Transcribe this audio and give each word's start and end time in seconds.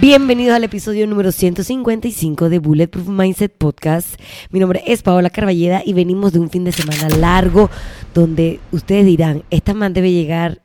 Bienvenidos 0.00 0.54
al 0.54 0.62
episodio 0.62 1.08
número 1.08 1.32
155 1.32 2.48
de 2.48 2.60
Bulletproof 2.60 3.08
Mindset 3.08 3.52
Podcast. 3.52 4.14
Mi 4.52 4.60
nombre 4.60 4.80
es 4.86 5.02
Paola 5.02 5.28
Carballeda 5.28 5.82
y 5.84 5.92
venimos 5.92 6.32
de 6.32 6.38
un 6.38 6.50
fin 6.50 6.62
de 6.62 6.70
semana 6.70 7.08
largo 7.16 7.68
donde 8.14 8.60
ustedes 8.70 9.04
dirán, 9.04 9.42
esta 9.50 9.74
man 9.74 9.94
debe 9.94 10.12
llegar 10.12 10.62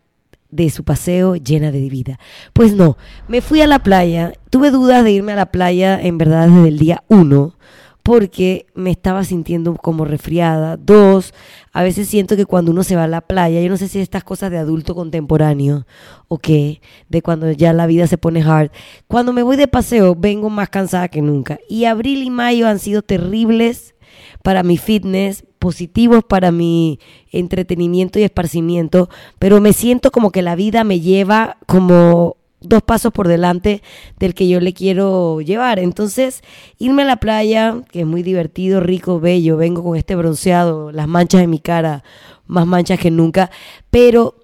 de 0.52 0.70
su 0.70 0.84
paseo 0.84 1.36
llena 1.36 1.72
de 1.72 1.90
vida. 1.90 2.20
Pues 2.54 2.74
no, 2.74 2.96
me 3.28 3.42
fui 3.42 3.62
a 3.62 3.68
la 3.68 3.80
playa, 3.80 4.34
tuve 4.52 4.70
dudas 4.70 5.04
de 5.04 5.14
irme 5.14 5.32
a 5.32 5.38
la 5.38 5.48
playa 5.48 6.00
en 6.00 6.20
verdad 6.20 6.48
desde 6.48 6.68
el 6.68 6.78
día 6.78 7.04
1 7.08 7.56
porque 8.04 8.66
me 8.76 8.92
estaba 8.92 9.24
sintiendo 9.24 9.76
como 9.76 10.04
resfriada. 10.04 10.76
Dos, 10.76 11.34
a 11.72 11.84
veces 11.84 12.10
siento 12.10 12.36
que 12.36 12.46
cuando 12.46 12.72
uno 12.72 12.84
se 12.84 12.98
va 12.98 13.06
a 13.06 13.08
la 13.08 13.22
playa, 13.22 13.62
yo 13.62 13.70
no 13.70 13.78
sé 13.78 13.88
si 13.88 14.00
estas 14.00 14.26
cosas 14.26 14.52
de 14.52 14.58
adulto 14.58 14.94
contemporáneo 14.94 15.88
o 16.28 16.38
qué, 16.38 16.82
de 17.08 17.22
cuando 17.22 17.50
ya 17.52 17.72
la 17.72 17.88
vida 17.88 18.06
se 18.08 18.18
pone 18.18 18.44
hard. 18.44 18.72
Cuando 19.08 19.32
me 19.32 19.42
voy 19.42 19.56
de 19.56 19.70
paseo, 19.70 20.16
vengo 20.16 20.50
más 20.50 20.70
cansada 20.70 21.08
que 21.08 21.22
nunca. 21.22 21.60
Y 21.70 21.86
abril 21.86 22.24
y 22.24 22.30
mayo 22.30 22.68
han 22.68 22.80
sido 22.80 23.02
terribles 23.02 23.96
para 24.44 24.64
mi 24.64 24.78
fitness, 24.78 25.46
positivos 25.58 26.26
para 26.26 26.52
mi 26.52 27.00
entretenimiento 27.32 28.20
y 28.20 28.24
esparcimiento, 28.24 29.10
pero 29.40 29.62
me 29.62 29.72
siento 29.72 30.12
como 30.12 30.32
que 30.32 30.42
la 30.42 30.56
vida 30.56 30.84
me 30.84 31.00
lleva 31.00 31.58
como 31.66 32.36
dos 32.64 32.82
pasos 32.82 33.12
por 33.14 33.28
delante 33.28 33.84
del 34.18 34.34
que 34.34 34.48
yo 34.48 34.60
le 34.60 34.74
quiero 34.74 35.42
llevar. 35.42 35.80
Entonces, 35.80 36.42
irme 36.80 37.04
a 37.04 37.06
la 37.06 37.18
playa, 37.18 37.82
que 37.92 38.02
es 38.02 38.06
muy 38.06 38.24
divertido, 38.24 38.80
rico, 38.80 39.20
bello, 39.20 39.58
vengo 39.58 39.84
con 39.84 39.98
este 39.98 40.16
bronceado, 40.16 40.92
las 40.92 41.08
manchas 41.08 41.42
en 41.42 41.50
mi 41.50 41.60
cara, 41.60 42.04
más 42.48 42.66
manchas 42.66 43.00
que 43.00 43.12
nunca, 43.12 43.52
pero 43.90 44.36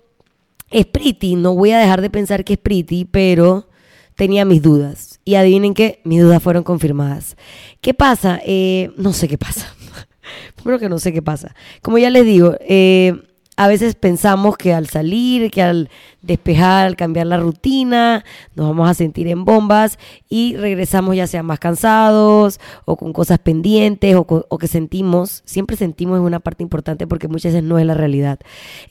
es 0.70 0.86
pretty, 0.86 1.36
no 1.36 1.56
voy 1.56 1.72
a 1.72 1.80
dejar 1.80 2.02
de 2.02 2.09
pensar 2.09 2.44
que 2.44 2.53
es 2.53 2.59
pretty, 2.59 3.06
pero 3.06 3.67
tenía 4.16 4.45
mis 4.45 4.61
dudas. 4.61 5.20
Y 5.26 5.36
adivinen 5.36 5.73
qué, 5.73 6.02
mis 6.04 6.22
dudas 6.22 6.44
fueron 6.44 6.64
confirmadas. 6.64 7.38
¿Qué 7.81 7.94
pasa? 7.94 8.39
Eh, 8.45 8.92
no 8.98 9.14
sé 9.14 9.28
qué 9.28 9.38
pasa. 9.38 9.73
Primero 10.56 10.80
que 10.80 10.89
no 10.89 11.00
sé 11.00 11.14
qué 11.14 11.22
pasa. 11.22 11.56
Como 11.81 11.98
ya 11.98 12.09
les 12.09 12.26
digo, 12.26 12.56
eh, 12.59 13.28
a 13.59 13.67
veces 13.67 13.95
pensamos 13.95 14.55
que 14.55 14.73
al 14.73 14.88
salir, 14.88 15.52
que 15.52 15.61
al 15.61 15.89
despejar, 16.21 16.88
al 16.88 16.95
cambiar 16.95 17.27
la 17.27 17.35
rutina, 17.35 18.23
nos 18.55 18.69
vamos 18.69 18.89
a 18.89 18.93
sentir 18.93 19.27
en 19.27 19.43
bombas 19.43 19.99
y 20.29 20.55
regresamos 20.55 21.17
ya 21.17 21.27
sea 21.27 21.43
más 21.43 21.59
cansados 21.59 22.61
o 22.85 22.95
con 22.95 23.11
cosas 23.11 23.37
pendientes 23.39 24.15
o, 24.15 24.57
que 24.57 24.67
sentimos, 24.67 25.41
siempre 25.43 25.75
sentimos 25.75 26.19
es 26.19 26.25
una 26.25 26.39
parte 26.39 26.63
importante 26.63 27.05
porque 27.05 27.27
muchas 27.27 27.52
veces 27.52 27.67
no 27.67 27.77
es 27.77 27.85
la 27.85 27.95
realidad, 27.95 28.39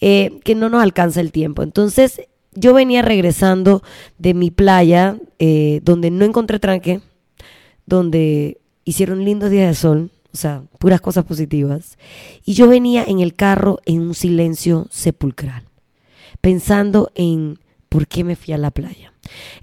eh, 0.02 0.38
que 0.44 0.54
no 0.54 0.68
nos 0.68 0.82
alcanza 0.82 1.22
el 1.22 1.32
tiempo. 1.32 1.62
Entonces 1.62 2.20
yo 2.52 2.74
venía 2.74 3.00
regresando 3.00 3.82
de 4.18 4.34
mi 4.34 4.50
playa 4.50 5.16
eh, 5.38 5.80
donde 5.82 6.10
no 6.10 6.26
encontré 6.26 6.58
tranque, 6.58 7.00
donde 7.86 8.58
hicieron 8.84 9.24
lindos 9.24 9.48
días 9.48 9.68
de 9.68 9.74
sol 9.74 10.10
sea, 10.38 10.62
puras 10.78 11.00
cosas 11.00 11.24
positivas. 11.24 11.98
Y 12.44 12.54
yo 12.54 12.68
venía 12.68 13.04
en 13.04 13.20
el 13.20 13.34
carro 13.34 13.80
en 13.86 14.00
un 14.00 14.14
silencio 14.14 14.86
sepulcral, 14.90 15.64
pensando 16.40 17.10
en 17.14 17.58
por 17.88 18.06
qué 18.06 18.24
me 18.24 18.36
fui 18.36 18.54
a 18.54 18.58
la 18.58 18.70
playa. 18.70 19.12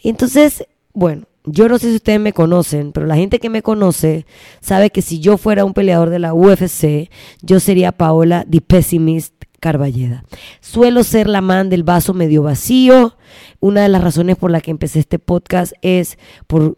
Entonces, 0.03 0.65
bueno, 0.93 1.27
yo 1.45 1.69
no 1.69 1.77
sé 1.77 1.89
si 1.89 1.95
ustedes 1.95 2.19
me 2.19 2.33
conocen, 2.33 2.91
pero 2.91 3.05
la 3.05 3.15
gente 3.15 3.39
que 3.39 3.49
me 3.49 3.61
conoce 3.61 4.25
sabe 4.61 4.89
que 4.89 5.01
si 5.01 5.19
yo 5.19 5.37
fuera 5.37 5.65
un 5.65 5.73
peleador 5.73 6.09
de 6.09 6.19
la 6.19 6.33
UFC, 6.33 7.09
yo 7.41 7.59
sería 7.59 7.91
Paola 7.91 8.45
The 8.49 8.61
Pessimist 8.61 9.33
Carballeda. 9.59 10.23
Suelo 10.59 11.03
ser 11.03 11.27
la 11.27 11.41
man 11.41 11.69
del 11.69 11.83
vaso 11.83 12.13
medio 12.13 12.44
vacío. 12.44 13.17
Una 13.59 13.83
de 13.83 13.89
las 13.89 14.03
razones 14.03 14.38
por 14.38 14.51
la 14.51 14.61
que 14.61 14.71
empecé 14.71 15.00
este 15.00 15.19
podcast 15.19 15.73
es 15.81 16.17
por 16.47 16.77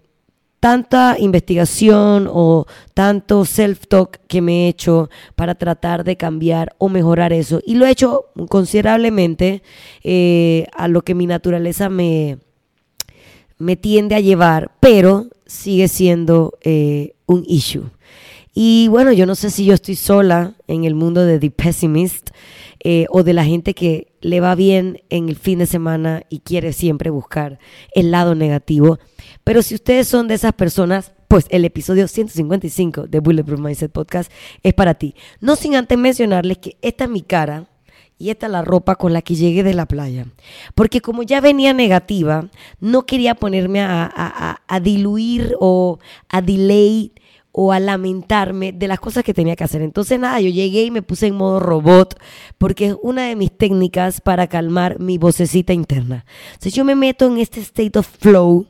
tanta 0.60 1.18
investigación 1.20 2.28
o 2.32 2.66
tanto 2.94 3.46
self-talk 3.46 4.20
que 4.28 4.42
me 4.42 4.66
he 4.66 4.68
hecho 4.70 5.10
para 5.36 5.56
tratar 5.56 6.04
de 6.04 6.18
cambiar 6.18 6.76
o 6.78 6.90
mejorar 6.90 7.34
eso. 7.34 7.62
Y 7.66 7.76
lo 7.76 7.86
he 7.86 7.92
hecho 7.92 8.26
considerablemente 8.50 9.62
eh, 10.04 10.66
a 10.74 10.88
lo 10.88 11.04
que 11.04 11.16
mi 11.16 11.28
naturaleza 11.28 11.90
me, 11.90 12.40
me 13.58 13.76
tiende 13.76 14.16
a 14.16 14.20
llevar, 14.20 14.72
pero 14.80 15.28
sigue 15.46 15.88
siendo 15.88 16.54
eh, 16.62 17.16
un 17.26 17.44
issue. 17.48 17.90
Y 18.60 18.88
bueno, 18.88 19.12
yo 19.12 19.28
no 19.28 19.36
sé 19.36 19.52
si 19.52 19.66
yo 19.66 19.76
estoy 19.76 19.96
sola 19.96 20.56
en 20.68 20.84
el 20.84 20.96
mundo 20.96 21.24
de 21.24 21.38
The 21.38 21.52
Pessimist 21.52 22.32
eh, 22.84 23.06
o 23.10 23.22
de 23.22 23.34
la 23.34 23.46
gente 23.46 23.76
que 23.76 24.14
le 24.22 24.40
va 24.40 24.56
bien 24.56 25.02
en 25.12 25.30
el 25.30 25.36
fin 25.36 25.60
de 25.60 25.68
semana 25.68 26.24
y 26.30 26.40
quiere 26.40 26.74
siempre 26.74 27.12
buscar 27.12 27.60
el 27.94 28.10
lado 28.10 28.34
negativo. 28.34 28.98
Pero 29.48 29.62
si 29.62 29.76
ustedes 29.76 30.10
son 30.10 30.28
de 30.28 30.34
esas 30.34 30.52
personas, 30.52 31.14
pues 31.30 31.46
el 31.52 31.64
episodio 31.64 32.10
155 32.10 33.08
de 33.08 33.22
Bulletproof 33.22 33.62
Mindset 33.62 33.90
Podcast 33.90 34.30
es 34.62 34.74
para 34.74 34.96
ti. 34.96 35.16
No 35.40 35.56
sin 35.56 35.78
antes 35.78 35.98
mencionarles 35.98 36.58
que 36.58 36.76
esta 36.82 37.06
es 37.06 37.10
mi 37.10 37.22
cara 37.22 37.70
y 38.18 38.30
esta 38.30 38.48
es 38.48 38.52
la 38.52 38.62
ropa 38.62 38.96
con 38.96 39.14
la 39.14 39.22
que 39.22 39.36
llegué 39.36 39.64
de 39.64 39.74
la 39.74 39.86
playa. 39.86 40.26
Porque 40.76 41.00
como 41.00 41.24
ya 41.24 41.40
venía 41.40 41.72
negativa, 41.72 42.50
no 42.82 43.06
quería 43.06 43.36
ponerme 43.36 43.80
a, 43.80 44.60
a 44.68 44.80
diluir 44.82 45.56
o 45.62 46.00
a 46.28 46.42
delay 46.42 47.14
o 47.54 47.72
a 47.72 47.80
lamentarme 47.80 48.74
de 48.74 48.90
las 48.90 49.00
cosas 49.00 49.24
que 49.24 49.34
tenía 49.34 49.56
que 49.56 49.64
hacer. 49.64 49.82
Entonces, 49.82 50.20
nada, 50.20 50.42
yo 50.42 50.50
llegué 50.50 50.84
y 50.84 50.92
me 50.92 51.04
puse 51.04 51.28
en 51.28 51.36
modo 51.36 51.62
robot 51.62 52.20
porque 52.58 52.88
es 52.88 52.96
una 53.02 53.30
de 53.30 53.38
mis 53.38 53.58
técnicas 53.58 54.20
para 54.20 54.48
calmar 54.48 55.00
mi 55.00 55.18
vocecita 55.18 55.72
interna. 55.72 56.26
Entonces, 56.48 56.74
yo 56.74 56.84
me 56.84 56.96
meto 56.96 57.28
en 57.28 57.38
este 57.38 57.62
state 57.62 57.98
of 57.98 58.06
flow, 58.20 58.68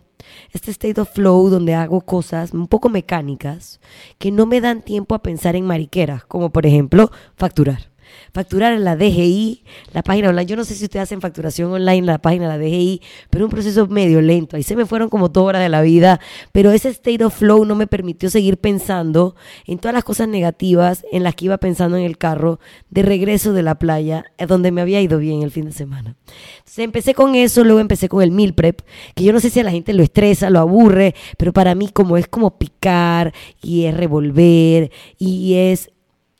este 0.51 0.71
state 0.71 0.99
of 1.01 1.09
flow 1.09 1.49
donde 1.49 1.73
hago 1.73 2.01
cosas 2.01 2.53
un 2.53 2.67
poco 2.67 2.89
mecánicas 2.89 3.79
que 4.17 4.31
no 4.31 4.45
me 4.45 4.61
dan 4.61 4.81
tiempo 4.81 5.15
a 5.15 5.21
pensar 5.21 5.55
en 5.55 5.65
mariqueras, 5.65 6.25
como 6.25 6.49
por 6.51 6.65
ejemplo 6.65 7.11
facturar 7.35 7.89
facturar 8.33 8.73
en 8.73 8.83
la 8.83 8.95
DGI, 8.95 9.63
la 9.93 10.03
página 10.03 10.29
online. 10.29 10.45
Yo 10.45 10.55
no 10.55 10.63
sé 10.63 10.75
si 10.75 10.85
ustedes 10.85 11.03
hacen 11.03 11.21
facturación 11.21 11.71
online 11.71 11.97
en 11.97 12.05
la 12.05 12.17
página 12.17 12.49
de 12.51 12.57
la 12.57 12.63
DGI, 12.63 13.01
pero 13.29 13.45
un 13.45 13.51
proceso 13.51 13.87
medio 13.87 14.21
lento. 14.21 14.55
Ahí 14.55 14.63
se 14.63 14.75
me 14.75 14.85
fueron 14.85 15.09
como 15.09 15.29
dos 15.29 15.43
horas 15.43 15.61
de 15.61 15.69
la 15.69 15.81
vida, 15.81 16.19
pero 16.51 16.71
ese 16.71 16.89
state 16.89 17.23
of 17.23 17.35
flow 17.35 17.65
no 17.65 17.75
me 17.75 17.87
permitió 17.87 18.29
seguir 18.29 18.57
pensando 18.57 19.35
en 19.65 19.79
todas 19.79 19.93
las 19.93 20.03
cosas 20.03 20.27
negativas 20.27 21.05
en 21.11 21.23
las 21.23 21.35
que 21.35 21.45
iba 21.45 21.57
pensando 21.57 21.97
en 21.97 22.03
el 22.03 22.17
carro 22.17 22.59
de 22.89 23.01
regreso 23.01 23.53
de 23.53 23.63
la 23.63 23.75
playa, 23.75 24.25
donde 24.47 24.71
me 24.71 24.81
había 24.81 25.01
ido 25.01 25.19
bien 25.19 25.41
el 25.41 25.51
fin 25.51 25.65
de 25.65 25.71
semana. 25.71 26.15
Entonces 26.59 26.79
empecé 26.79 27.13
con 27.13 27.35
eso, 27.35 27.63
luego 27.63 27.79
empecé 27.79 28.09
con 28.09 28.21
el 28.21 28.31
meal 28.31 28.53
prep, 28.53 28.81
que 29.15 29.23
yo 29.23 29.33
no 29.33 29.39
sé 29.39 29.49
si 29.49 29.59
a 29.59 29.63
la 29.63 29.71
gente 29.71 29.93
lo 29.93 30.03
estresa, 30.03 30.49
lo 30.49 30.59
aburre, 30.59 31.15
pero 31.37 31.53
para 31.53 31.75
mí 31.75 31.89
como 31.89 32.17
es 32.17 32.27
como 32.27 32.57
picar 32.57 33.33
y 33.61 33.85
es 33.85 33.95
revolver 33.95 34.91
y 35.17 35.55
es 35.55 35.91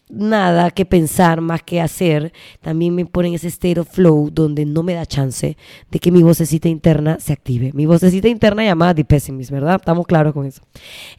nada 0.10 0.72
que 0.72 0.86
pensar 0.86 1.42
más 1.42 1.64
que 1.64 1.82
hacer, 1.82 2.34
también 2.62 2.96
me 2.96 3.06
pone 3.06 3.30
en 3.30 3.34
ese 3.36 3.80
of 3.80 3.90
flow 3.90 4.30
donde 4.32 4.66
no 4.66 4.84
me 4.84 4.94
da 4.94 5.06
chance 5.06 5.58
de 5.92 6.00
que 6.00 6.12
mi 6.12 6.24
vocecita 6.24 6.70
interna 6.70 7.20
se 7.20 7.34
active. 7.34 7.72
Mi 7.74 7.86
vocecita 7.86 8.28
interna 8.28 8.64
llamada 8.64 8.96
The 8.96 9.06
Pessimist, 9.06 9.52
¿verdad? 9.52 9.76
Estamos 9.76 10.08
claros 10.08 10.34
con 10.34 10.46
eso. 10.46 10.62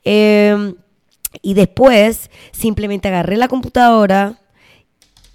Em, 0.04 0.74
y 1.42 1.54
después 1.54 2.30
simplemente 2.52 3.08
agarré 3.08 3.36
la 3.36 3.48
computadora 3.48 4.40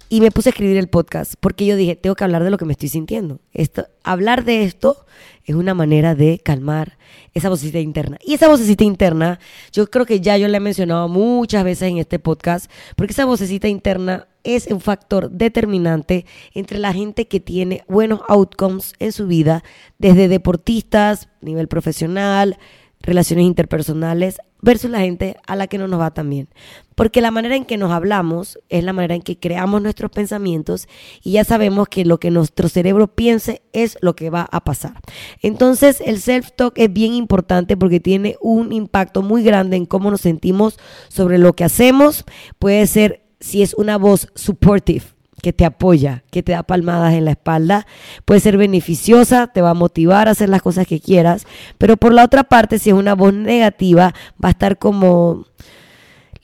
y 0.08 0.20
me 0.20 0.30
puse 0.30 0.48
a 0.48 0.52
escribir 0.52 0.76
el 0.76 0.88
podcast 0.88 1.34
porque 1.40 1.66
yo 1.66 1.76
dije, 1.76 1.96
tengo 1.96 2.14
que 2.14 2.24
hablar 2.24 2.44
de 2.44 2.50
lo 2.50 2.58
que 2.58 2.64
me 2.64 2.72
estoy 2.72 2.88
sintiendo. 2.88 3.40
Esto, 3.52 3.86
hablar 4.02 4.44
de 4.44 4.64
esto 4.64 5.04
es 5.44 5.54
una 5.54 5.74
manera 5.74 6.14
de 6.14 6.38
calmar 6.38 6.98
esa 7.32 7.48
vocecita 7.48 7.78
interna. 7.78 8.18
Y 8.24 8.34
esa 8.34 8.48
vocecita 8.48 8.84
interna, 8.84 9.38
yo 9.72 9.90
creo 9.90 10.06
que 10.06 10.20
ya 10.20 10.36
yo 10.36 10.48
la 10.48 10.58
he 10.58 10.60
mencionado 10.60 11.08
muchas 11.08 11.64
veces 11.64 11.90
en 11.90 11.98
este 11.98 12.18
podcast, 12.18 12.70
porque 12.96 13.12
esa 13.12 13.24
vocecita 13.24 13.68
interna 13.68 14.28
es 14.44 14.66
un 14.66 14.80
factor 14.80 15.30
determinante 15.30 16.26
entre 16.54 16.78
la 16.78 16.92
gente 16.92 17.26
que 17.26 17.40
tiene 17.40 17.82
buenos 17.88 18.20
outcomes 18.28 18.94
en 18.98 19.12
su 19.12 19.26
vida, 19.26 19.64
desde 19.98 20.28
deportistas, 20.28 21.28
nivel 21.40 21.66
profesional, 21.68 22.58
relaciones 23.04 23.46
interpersonales, 23.46 24.38
versus 24.64 24.90
la 24.90 25.00
gente 25.00 25.36
a 25.46 25.56
la 25.56 25.66
que 25.66 25.78
no 25.78 25.86
nos 25.86 26.00
va 26.00 26.12
tan 26.12 26.30
bien. 26.30 26.48
Porque 26.94 27.20
la 27.20 27.30
manera 27.30 27.54
en 27.54 27.64
que 27.64 27.76
nos 27.76 27.92
hablamos 27.92 28.58
es 28.70 28.82
la 28.82 28.92
manera 28.92 29.14
en 29.14 29.22
que 29.22 29.38
creamos 29.38 29.82
nuestros 29.82 30.10
pensamientos 30.10 30.88
y 31.22 31.32
ya 31.32 31.44
sabemos 31.44 31.88
que 31.88 32.04
lo 32.04 32.18
que 32.18 32.30
nuestro 32.30 32.68
cerebro 32.68 33.08
piense 33.08 33.62
es 33.72 33.98
lo 34.00 34.16
que 34.16 34.30
va 34.30 34.48
a 34.50 34.64
pasar. 34.64 34.94
Entonces 35.42 36.00
el 36.04 36.16
self-talk 36.16 36.72
es 36.76 36.92
bien 36.92 37.12
importante 37.12 37.76
porque 37.76 38.00
tiene 38.00 38.36
un 38.40 38.72
impacto 38.72 39.22
muy 39.22 39.42
grande 39.42 39.76
en 39.76 39.86
cómo 39.86 40.10
nos 40.10 40.22
sentimos 40.22 40.78
sobre 41.08 41.38
lo 41.38 41.52
que 41.52 41.64
hacemos. 41.64 42.24
Puede 42.58 42.86
ser 42.86 43.26
si 43.40 43.62
es 43.62 43.74
una 43.74 43.98
voz 43.98 44.28
supportive 44.34 45.13
que 45.44 45.52
te 45.52 45.66
apoya, 45.66 46.24
que 46.30 46.42
te 46.42 46.52
da 46.52 46.62
palmadas 46.62 47.12
en 47.12 47.26
la 47.26 47.32
espalda, 47.32 47.86
puede 48.24 48.40
ser 48.40 48.56
beneficiosa, 48.56 49.48
te 49.48 49.60
va 49.60 49.70
a 49.70 49.74
motivar 49.74 50.26
a 50.26 50.30
hacer 50.30 50.48
las 50.48 50.62
cosas 50.62 50.86
que 50.86 51.00
quieras, 51.00 51.46
pero 51.76 51.98
por 51.98 52.14
la 52.14 52.24
otra 52.24 52.44
parte, 52.44 52.78
si 52.78 52.88
es 52.88 52.96
una 52.96 53.14
voz 53.14 53.34
negativa, 53.34 54.14
va 54.42 54.48
a 54.48 54.52
estar 54.52 54.78
como 54.78 55.44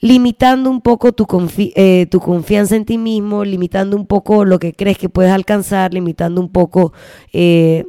limitando 0.01 0.69
un 0.69 0.81
poco 0.81 1.13
tu, 1.13 1.25
eh, 1.57 2.05
tu 2.11 2.19
confianza 2.19 2.75
en 2.75 2.85
ti 2.85 2.99
mismo, 2.99 3.43
limitando 3.43 3.97
un 3.97 4.05
poco 4.05 4.45
lo 4.45 4.59
que 4.59 4.73
crees 4.73 4.99
que 4.99 5.09
puedes 5.09 5.31
alcanzar, 5.31 5.95
limitando 5.95 6.39
un 6.39 6.49
poco, 6.49 6.93
eh, 7.33 7.85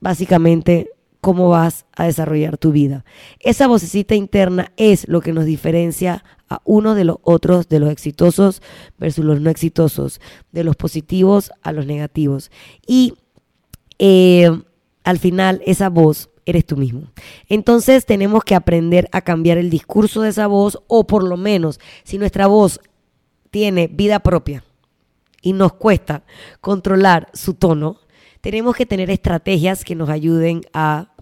básicamente, 0.00 0.90
cómo 1.26 1.48
vas 1.48 1.86
a 1.96 2.04
desarrollar 2.04 2.56
tu 2.56 2.70
vida. 2.70 3.04
Esa 3.40 3.66
vocecita 3.66 4.14
interna 4.14 4.70
es 4.76 5.08
lo 5.08 5.20
que 5.20 5.32
nos 5.32 5.44
diferencia 5.44 6.22
a 6.48 6.60
uno 6.64 6.94
de 6.94 7.02
los 7.02 7.16
otros, 7.24 7.68
de 7.68 7.80
los 7.80 7.90
exitosos 7.90 8.62
versus 8.96 9.24
los 9.24 9.40
no 9.40 9.50
exitosos, 9.50 10.20
de 10.52 10.62
los 10.62 10.76
positivos 10.76 11.50
a 11.62 11.72
los 11.72 11.84
negativos. 11.84 12.52
Y 12.86 13.14
eh, 13.98 14.56
al 15.02 15.18
final 15.18 15.62
esa 15.66 15.88
voz 15.88 16.30
eres 16.44 16.64
tú 16.64 16.76
mismo. 16.76 17.10
Entonces 17.48 18.06
tenemos 18.06 18.44
que 18.44 18.54
aprender 18.54 19.08
a 19.10 19.20
cambiar 19.20 19.58
el 19.58 19.68
discurso 19.68 20.22
de 20.22 20.28
esa 20.28 20.46
voz 20.46 20.78
o 20.86 21.08
por 21.08 21.24
lo 21.24 21.36
menos 21.36 21.80
si 22.04 22.18
nuestra 22.18 22.46
voz 22.46 22.78
tiene 23.50 23.88
vida 23.88 24.20
propia 24.20 24.62
y 25.42 25.54
nos 25.54 25.72
cuesta 25.72 26.22
controlar 26.60 27.30
su 27.34 27.54
tono, 27.54 27.98
tenemos 28.40 28.76
que 28.76 28.86
tener 28.86 29.10
estrategias 29.10 29.84
que 29.84 29.96
nos 29.96 30.08
ayuden 30.08 30.60
a 30.72 31.15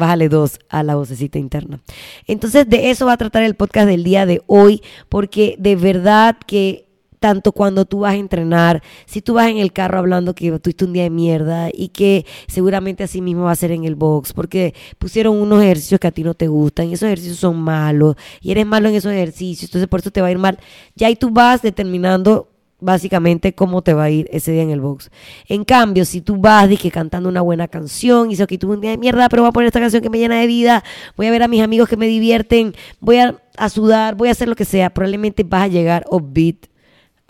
bájale 0.00 0.28
dos 0.28 0.58
a 0.68 0.82
la 0.82 0.96
vocecita 0.96 1.38
interna. 1.38 1.80
Entonces 2.26 2.68
de 2.68 2.90
eso 2.90 3.06
va 3.06 3.12
a 3.12 3.16
tratar 3.16 3.44
el 3.44 3.54
podcast 3.54 3.86
del 3.86 4.02
día 4.02 4.26
de 4.26 4.42
hoy, 4.48 4.82
porque 5.08 5.54
de 5.58 5.76
verdad 5.76 6.36
que 6.46 6.90
tanto 7.20 7.52
cuando 7.52 7.84
tú 7.84 8.00
vas 8.00 8.14
a 8.14 8.16
entrenar, 8.16 8.82
si 9.06 9.20
tú 9.20 9.34
vas 9.34 9.48
en 9.48 9.58
el 9.58 9.72
carro 9.72 9.98
hablando 9.98 10.34
que 10.34 10.58
tuviste 10.58 10.86
un 10.86 10.94
día 10.94 11.04
de 11.04 11.10
mierda 11.10 11.68
y 11.72 11.88
que 11.88 12.24
seguramente 12.48 13.04
así 13.04 13.20
mismo 13.20 13.44
va 13.44 13.52
a 13.52 13.56
ser 13.56 13.70
en 13.72 13.84
el 13.84 13.94
box, 13.94 14.32
porque 14.32 14.74
pusieron 14.98 15.36
unos 15.36 15.62
ejercicios 15.62 16.00
que 16.00 16.08
a 16.08 16.12
ti 16.12 16.24
no 16.24 16.34
te 16.34 16.48
gustan 16.48 16.88
y 16.88 16.94
esos 16.94 17.06
ejercicios 17.06 17.38
son 17.38 17.60
malos 17.60 18.16
y 18.40 18.50
eres 18.50 18.66
malo 18.66 18.88
en 18.88 18.94
esos 18.94 19.12
ejercicios, 19.12 19.68
entonces 19.68 19.86
por 19.86 20.00
eso 20.00 20.10
te 20.10 20.22
va 20.22 20.28
a 20.28 20.32
ir 20.32 20.38
mal. 20.38 20.58
Ya 20.96 21.06
ahí 21.06 21.14
tú 21.14 21.30
vas 21.30 21.60
determinando 21.60 22.48
básicamente 22.80 23.54
cómo 23.54 23.82
te 23.82 23.94
va 23.94 24.04
a 24.04 24.10
ir 24.10 24.28
ese 24.32 24.52
día 24.52 24.62
en 24.62 24.70
el 24.70 24.80
box. 24.80 25.10
En 25.48 25.64
cambio, 25.64 26.04
si 26.04 26.20
tú 26.20 26.36
vas 26.36 26.68
que 26.78 26.90
cantando 26.90 27.28
una 27.28 27.40
buena 27.40 27.68
canción 27.68 28.26
y 28.26 28.30
dices, 28.30 28.44
ok, 28.44 28.58
tuve 28.58 28.74
un 28.74 28.80
día 28.80 28.90
de 28.90 28.98
mierda, 28.98 29.28
pero 29.28 29.42
voy 29.42 29.50
a 29.50 29.52
poner 29.52 29.66
esta 29.68 29.80
canción 29.80 30.02
que 30.02 30.10
me 30.10 30.18
llena 30.18 30.40
de 30.40 30.46
vida, 30.46 30.84
voy 31.16 31.26
a 31.26 31.30
ver 31.30 31.42
a 31.42 31.48
mis 31.48 31.62
amigos 31.62 31.88
que 31.88 31.96
me 31.96 32.06
divierten, 32.06 32.74
voy 33.00 33.18
a, 33.18 33.36
a 33.56 33.68
sudar, 33.68 34.14
voy 34.14 34.28
a 34.28 34.32
hacer 34.32 34.48
lo 34.48 34.56
que 34.56 34.64
sea, 34.64 34.90
probablemente 34.90 35.42
vas 35.42 35.62
a 35.62 35.68
llegar 35.68 36.04
upbeat 36.10 36.66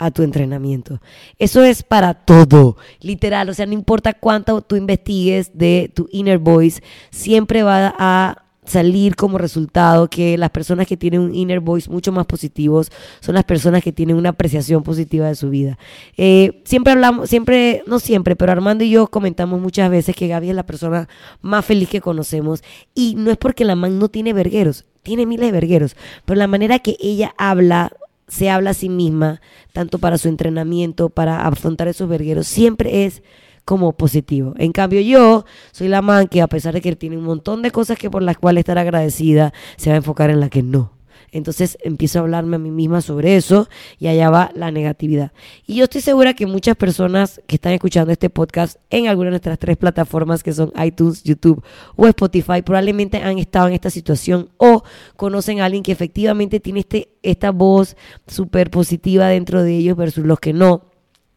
a 0.01 0.11
tu 0.11 0.23
entrenamiento. 0.23 1.01
Eso 1.39 1.63
es 1.63 1.83
para 1.83 2.15
todo, 2.15 2.77
literal. 3.01 3.51
O 3.51 3.55
sea, 3.55 3.67
no 3.67 3.75
importa 3.75 4.15
cuánto 4.15 4.63
tú 4.63 4.77
investigues 4.77 5.51
de 5.53 5.93
tu 5.95 6.09
inner 6.11 6.39
voice, 6.39 6.83
siempre 7.11 7.63
va 7.63 7.95
a 7.99 8.45
salir 8.65 9.17
como 9.17 9.39
resultado 9.39 10.09
que 10.09 10.37
las 10.37 10.51
personas 10.51 10.87
que 10.87 10.97
tienen 10.97 11.21
un 11.21 11.35
inner 11.35 11.61
voice 11.61 11.91
mucho 11.91 12.13
más 12.13 12.27
positivos 12.27 12.91
son 13.21 13.35
las 13.35 13.45
personas 13.45 13.83
que 13.83 13.93
tienen 13.93 14.17
una 14.17 14.31
apreciación 14.31 14.83
positiva 14.83 15.29
de 15.29 15.35
su 15.35 15.51
vida. 15.51 15.79
Eh, 16.17 16.61
siempre 16.65 16.93
hablamos, 16.93 17.31
siempre, 17.31 17.83
no 17.87 17.99
siempre, 17.99 18.37
pero 18.37 18.53
Armando 18.53 18.85
y 18.85 18.91
yo 18.91 19.07
comentamos 19.07 19.61
muchas 19.61 19.91
veces 19.91 20.15
que 20.15 20.29
Gaby 20.29 20.51
es 20.51 20.57
la 20.57 20.67
persona 20.67 21.09
más 21.41 21.65
feliz 21.65 21.89
que 21.89 22.01
conocemos 22.01 22.63
y 22.95 23.15
no 23.17 23.31
es 23.31 23.37
porque 23.37 23.65
la 23.65 23.77
man 23.77 23.99
no 23.99 24.09
tiene 24.09 24.33
vergueros, 24.33 24.85
tiene 25.03 25.27
miles 25.27 25.47
de 25.47 25.53
vergueros, 25.53 25.97
pero 26.25 26.39
la 26.39 26.47
manera 26.47 26.79
que 26.79 26.97
ella 27.01 27.35
habla 27.39 27.93
se 28.29 28.49
habla 28.49 28.71
a 28.71 28.75
sí 28.75 28.89
misma, 28.89 29.41
tanto 29.73 29.99
para 29.99 30.17
su 30.17 30.29
entrenamiento, 30.29 31.09
para 31.09 31.47
afrontar 31.47 31.89
esos 31.89 32.09
vergueros, 32.09 32.47
siempre 32.47 33.05
es 33.05 33.23
como 33.71 33.93
positivo. 33.93 34.53
En 34.59 34.73
cambio 34.73 35.01
yo 35.01 35.45
soy 35.71 35.87
la 35.87 36.03
man 36.03 36.27
que 36.27 36.43
a 36.43 36.49
pesar 36.49 36.75
de 36.75 36.81
que 36.81 36.97
tiene 36.97 37.17
un 37.17 37.23
montón 37.23 37.63
de 37.63 37.71
cosas 37.71 37.97
que 37.97 38.11
por 38.11 38.21
las 38.21 38.37
cuales 38.37 38.63
estar 38.63 38.79
agradecida, 38.79 39.53
se 39.77 39.91
va 39.91 39.95
a 39.95 39.99
enfocar 39.99 40.29
en 40.29 40.41
la 40.41 40.49
que 40.49 40.65
no. 40.65 40.91
Entonces 41.31 41.79
empiezo 41.83 42.19
a 42.19 42.23
hablarme 42.23 42.57
a 42.57 42.59
mí 42.59 42.73
misma 42.73 43.01
sobre 43.01 43.37
eso 43.37 43.69
y 44.01 44.09
allá 44.09 44.29
va 44.29 44.51
la 44.57 44.73
negatividad. 44.73 45.31
Y 45.69 45.77
yo 45.77 45.85
estoy 45.85 46.01
segura 46.01 46.35
que 46.35 46.47
muchas 46.47 46.75
personas 46.75 47.41
que 47.47 47.55
están 47.55 47.73
escuchando 47.73 48.11
este 48.11 48.29
podcast 48.29 48.79
en 48.91 49.07
alguna 49.07 49.27
de 49.27 49.35
nuestras 49.35 49.61
tres 49.61 49.77
plataformas 49.77 50.43
que 50.43 50.53
son 50.53 50.73
iTunes, 50.85 51.23
YouTube 51.23 51.63
o 51.95 52.09
Spotify 52.09 52.63
probablemente 52.65 53.19
han 53.19 53.39
estado 53.39 53.69
en 53.69 53.75
esta 53.75 53.91
situación 53.91 54.51
o 54.57 54.83
conocen 55.15 55.61
a 55.61 55.67
alguien 55.67 55.85
que 55.85 55.93
efectivamente 55.93 56.59
tiene 56.59 56.81
este, 56.81 57.11
esta 57.23 57.53
voz 57.53 57.97
súper 58.27 58.69
positiva 58.69 59.29
dentro 59.29 59.63
de 59.63 59.77
ellos 59.77 59.97
versus 59.97 60.27
los 60.27 60.41
que 60.41 60.53
no 60.53 60.90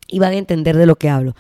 y 0.08 0.20
van 0.20 0.34
a 0.34 0.38
entender 0.38 0.78
de 0.78 0.86
lo 0.86 0.96
que 0.96 1.10
hablo. 1.10 1.36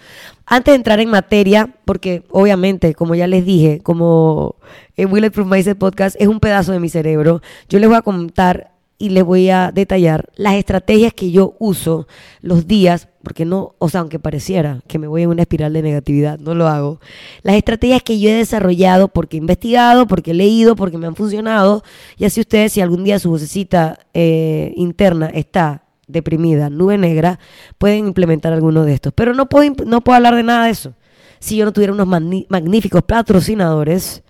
Antes 0.46 0.72
de 0.72 0.76
entrar 0.76 1.00
en 1.00 1.10
materia, 1.10 1.76
porque 1.86 2.24
obviamente, 2.30 2.94
como 2.96 3.16
ya 3.16 3.28
les 3.28 3.46
dije, 3.46 3.82
como 3.82 4.56
en 4.96 5.10
Bulletproof 5.10 5.48
Mindset 5.48 5.78
Podcast 5.78 6.16
es 6.20 6.28
un 6.28 6.40
pedazo 6.40 6.72
de 6.72 6.80
mi 6.80 6.90
cerebro, 6.90 7.42
yo 7.70 7.80
les 7.80 7.88
voy 7.88 7.98
a 7.98 8.02
contar 8.02 8.74
y 8.98 9.10
les 9.10 9.24
voy 9.24 9.50
a 9.50 9.72
detallar 9.74 10.30
las 10.36 10.56
estrategias 10.56 11.14
que 11.14 11.32
yo 11.32 11.56
uso 11.60 12.08
los 12.42 12.68
días, 12.68 13.10
porque 13.22 13.44
no, 13.44 13.76
o 13.80 13.90
sea, 13.90 14.00
aunque 14.00 14.18
pareciera 14.18 14.80
que 14.88 14.98
me 14.98 15.08
voy 15.08 15.24
en 15.24 15.30
una 15.30 15.42
espiral 15.42 15.74
de 15.74 15.82
negatividad, 15.82 16.40
no 16.40 16.56
lo 16.56 16.68
hago. 16.68 17.02
Las 17.42 17.56
estrategias 17.56 18.02
que 18.02 18.20
yo 18.20 18.30
he 18.30 18.34
desarrollado 18.34 19.10
porque 19.10 19.36
he 19.36 19.40
investigado, 19.40 20.08
porque 20.08 20.32
he 20.32 20.34
leído, 20.34 20.76
porque 20.76 20.98
me 20.98 21.08
han 21.08 21.16
funcionado, 21.16 21.84
y 22.18 22.26
así 22.26 22.40
ustedes, 22.40 22.72
si 22.72 22.82
algún 22.82 23.04
día 23.04 23.20
su 23.20 23.30
vocecita 23.30 24.00
eh, 24.14 24.74
interna 24.78 25.28
está 25.28 25.83
deprimida, 26.08 26.70
nube 26.70 26.98
negra, 26.98 27.40
pueden 27.78 28.08
implementar 28.08 28.54
alguno 28.54 28.86
de 28.86 28.94
estos. 28.94 29.14
Pero 29.14 29.34
no 29.34 29.50
puedo, 29.50 29.74
no 29.86 30.02
puedo 30.02 30.16
hablar 30.16 30.36
de 30.36 30.44
nada 30.44 30.66
de 30.66 30.72
eso. 30.72 30.94
Si 31.40 31.58
yo 31.58 31.66
no 31.66 31.74
tuviera 31.74 31.94
unos 31.94 32.08
magníficos 32.08 33.04
patrocinadores 33.04 34.24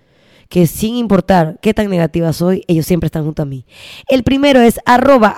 que 0.48 0.66
sin 0.66 0.96
importar 0.96 1.58
qué 1.62 1.74
tan 1.74 1.88
negativa 1.88 2.32
soy, 2.32 2.64
ellos 2.66 2.86
siempre 2.86 3.06
están 3.06 3.24
junto 3.24 3.42
a 3.42 3.46
mí. 3.46 3.66
El 4.08 4.22
primero 4.24 4.60
es 4.60 4.80
arroba 4.84 5.34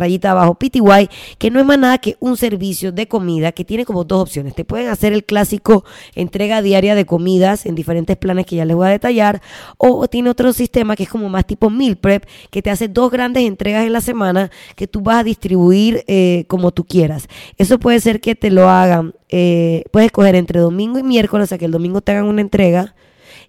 rayita 0.00 0.32
abajo 0.32 0.54
PTY, 0.54 1.08
que 1.38 1.50
no 1.50 1.60
es 1.60 1.66
más 1.66 1.78
nada 1.78 1.98
que 1.98 2.16
un 2.20 2.36
servicio 2.36 2.92
de 2.92 3.06
comida 3.06 3.52
que 3.52 3.64
tiene 3.64 3.84
como 3.84 4.04
dos 4.04 4.22
opciones. 4.22 4.54
Te 4.54 4.64
pueden 4.64 4.88
hacer 4.88 5.12
el 5.12 5.24
clásico 5.24 5.84
entrega 6.14 6.62
diaria 6.62 6.94
de 6.94 7.06
comidas 7.06 7.66
en 7.66 7.74
diferentes 7.74 8.16
planes 8.16 8.46
que 8.46 8.56
ya 8.56 8.64
les 8.64 8.76
voy 8.76 8.86
a 8.86 8.90
detallar, 8.90 9.40
o 9.78 10.08
tiene 10.08 10.30
otro 10.30 10.52
sistema 10.52 10.96
que 10.96 11.04
es 11.04 11.08
como 11.08 11.28
más 11.28 11.46
tipo 11.46 11.70
meal 11.70 11.96
prep, 11.96 12.24
que 12.50 12.62
te 12.62 12.70
hace 12.70 12.88
dos 12.88 13.10
grandes 13.10 13.44
entregas 13.44 13.86
en 13.86 13.92
la 13.92 14.00
semana 14.00 14.50
que 14.76 14.86
tú 14.86 15.00
vas 15.00 15.20
a 15.20 15.24
distribuir 15.24 16.04
eh, 16.06 16.44
como 16.48 16.72
tú 16.72 16.84
quieras. 16.84 17.28
Eso 17.58 17.78
puede 17.78 18.00
ser 18.00 18.20
que 18.20 18.34
te 18.34 18.50
lo 18.50 18.68
hagan, 18.68 19.14
eh, 19.28 19.84
puedes 19.92 20.06
escoger 20.06 20.34
entre 20.34 20.60
domingo 20.60 20.98
y 20.98 21.02
miércoles, 21.02 21.44
o 21.44 21.46
sea 21.48 21.58
que 21.58 21.66
el 21.66 21.72
domingo 21.72 22.00
te 22.00 22.12
hagan 22.12 22.26
una 22.26 22.40
entrega 22.40 22.94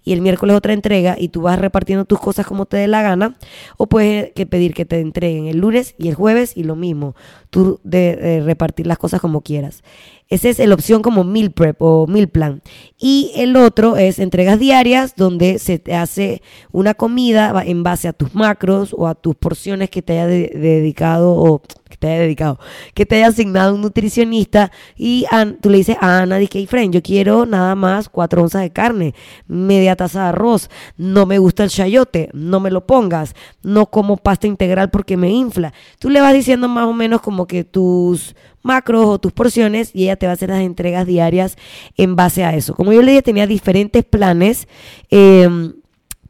y 0.04 0.14
el 0.14 0.22
miércoles 0.22 0.56
otra 0.56 0.74
entrega 0.74 1.16
y 1.18 1.30
tú 1.30 1.42
vas 1.42 1.60
repartiendo 1.60 2.06
tus 2.06 2.20
cosas 2.20 2.46
como 2.46 2.66
te 2.66 2.78
dé 2.78 2.88
la 2.88 3.02
gana, 3.02 3.36
o 3.78 3.88
puedes 3.88 4.32
que 4.34 4.46
pedir 4.46 4.74
que 4.74 4.86
te 4.86 5.00
entreguen 5.00 5.48
el 5.48 5.58
lunes 5.58 5.96
y 5.98 6.08
el 6.08 6.16
jueves 6.16 6.58
y 6.58 6.64
lo 6.64 6.76
mismo, 6.76 7.16
tú 7.50 7.80
de, 7.84 8.42
repartir 8.44 8.88
las 8.88 8.98
cosas 8.98 9.22
como 9.22 9.42
quieras. 9.42 9.84
Esa 10.32 10.48
es 10.48 10.60
la 10.60 10.74
opción 10.74 11.02
como 11.02 11.26
meal 11.26 11.52
prep 11.52 11.76
o 11.82 12.08
meal 12.08 12.30
plan. 12.30 12.62
Y 12.98 13.34
el 13.36 13.58
otro 13.58 13.98
es 13.98 14.18
entregas 14.18 14.60
diarias 14.60 15.16
donde 15.18 15.60
se 15.60 15.78
te 15.78 15.94
hace 15.94 16.42
una 16.72 16.94
comida 16.94 17.54
en 17.66 17.84
base 17.84 18.08
a 18.08 18.14
tus 18.14 18.34
macros 18.34 18.96
o 18.98 19.08
a 19.08 19.16
tus 19.16 19.36
porciones 19.36 19.90
que 19.90 20.02
te 20.02 20.14
haya 20.14 20.28
dedicado 20.28 21.34
o 21.34 21.62
que 21.62 21.98
te 21.98 22.08
haya 22.08 22.22
dedicado, 22.22 22.60
que 22.94 23.06
te 23.06 23.18
haya 23.18 23.28
asignado 23.28 23.76
un 23.76 23.82
nutricionista 23.82 24.72
y 24.96 25.26
tú 25.60 25.70
le 25.70 25.80
dices 25.80 25.98
a 26.00 26.22
Ana, 26.22 26.38
dije, 26.38 26.66
friend, 26.66 26.94
yo 26.94 27.04
quiero 27.04 27.46
nada 27.46 27.76
más 27.76 28.08
cuatro 28.08 28.42
onzas 28.42 28.62
de 28.62 28.72
carne, 28.72 29.14
media 29.48 29.98
taza 29.98 30.22
de 30.22 30.30
arroz, 30.30 30.70
no 30.96 31.26
me 31.26 31.40
gusta 31.40 31.66
el 31.66 31.70
chayote, 31.70 32.30
no 32.32 32.62
me 32.62 32.72
lo 32.72 32.88
pongas, 32.88 33.36
no 33.64 33.88
como 33.88 34.16
pasta 34.16 34.48
integral 34.48 34.90
porque 34.90 35.18
me 35.18 35.30
infla. 35.30 35.74
Tú 36.00 36.10
le 36.10 36.22
vas 36.22 36.34
diciendo 36.34 36.70
más 36.70 36.88
o 36.88 36.94
menos 36.94 37.20
como 37.20 37.46
que 37.46 37.66
tus 37.66 38.34
macros 38.64 39.06
o 39.06 39.20
tus 39.20 39.32
porciones 39.32 39.92
y 39.94 40.04
ella 40.04 40.16
te 40.16 40.26
va 40.26 40.32
a 40.32 40.34
hacer 40.34 40.50
las 40.50 40.62
entregas 40.62 41.08
diarias 41.08 41.58
en 41.98 42.16
base 42.16 42.44
a 42.44 42.56
eso. 42.56 42.76
Como 42.76 42.94
yo 42.94 43.02
le 43.02 43.12
dije, 43.12 43.22
tenía 43.22 43.48
diferentes 43.48 44.04
planes. 44.04 44.68
Em, 45.10 45.74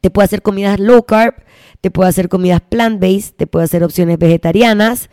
te 0.00 0.10
puede 0.10 0.26
hacer 0.26 0.42
comidas 0.42 0.80
low 0.80 1.04
carb, 1.04 1.34
te 1.80 1.90
puede 1.90 2.10
hacer 2.10 2.28
comidas 2.28 2.60
plant-based, 2.60 3.34
te 3.36 3.46
puede 3.46 3.64
hacer 3.64 3.84
opciones 3.84 4.18
vegetarianas, 4.18 5.10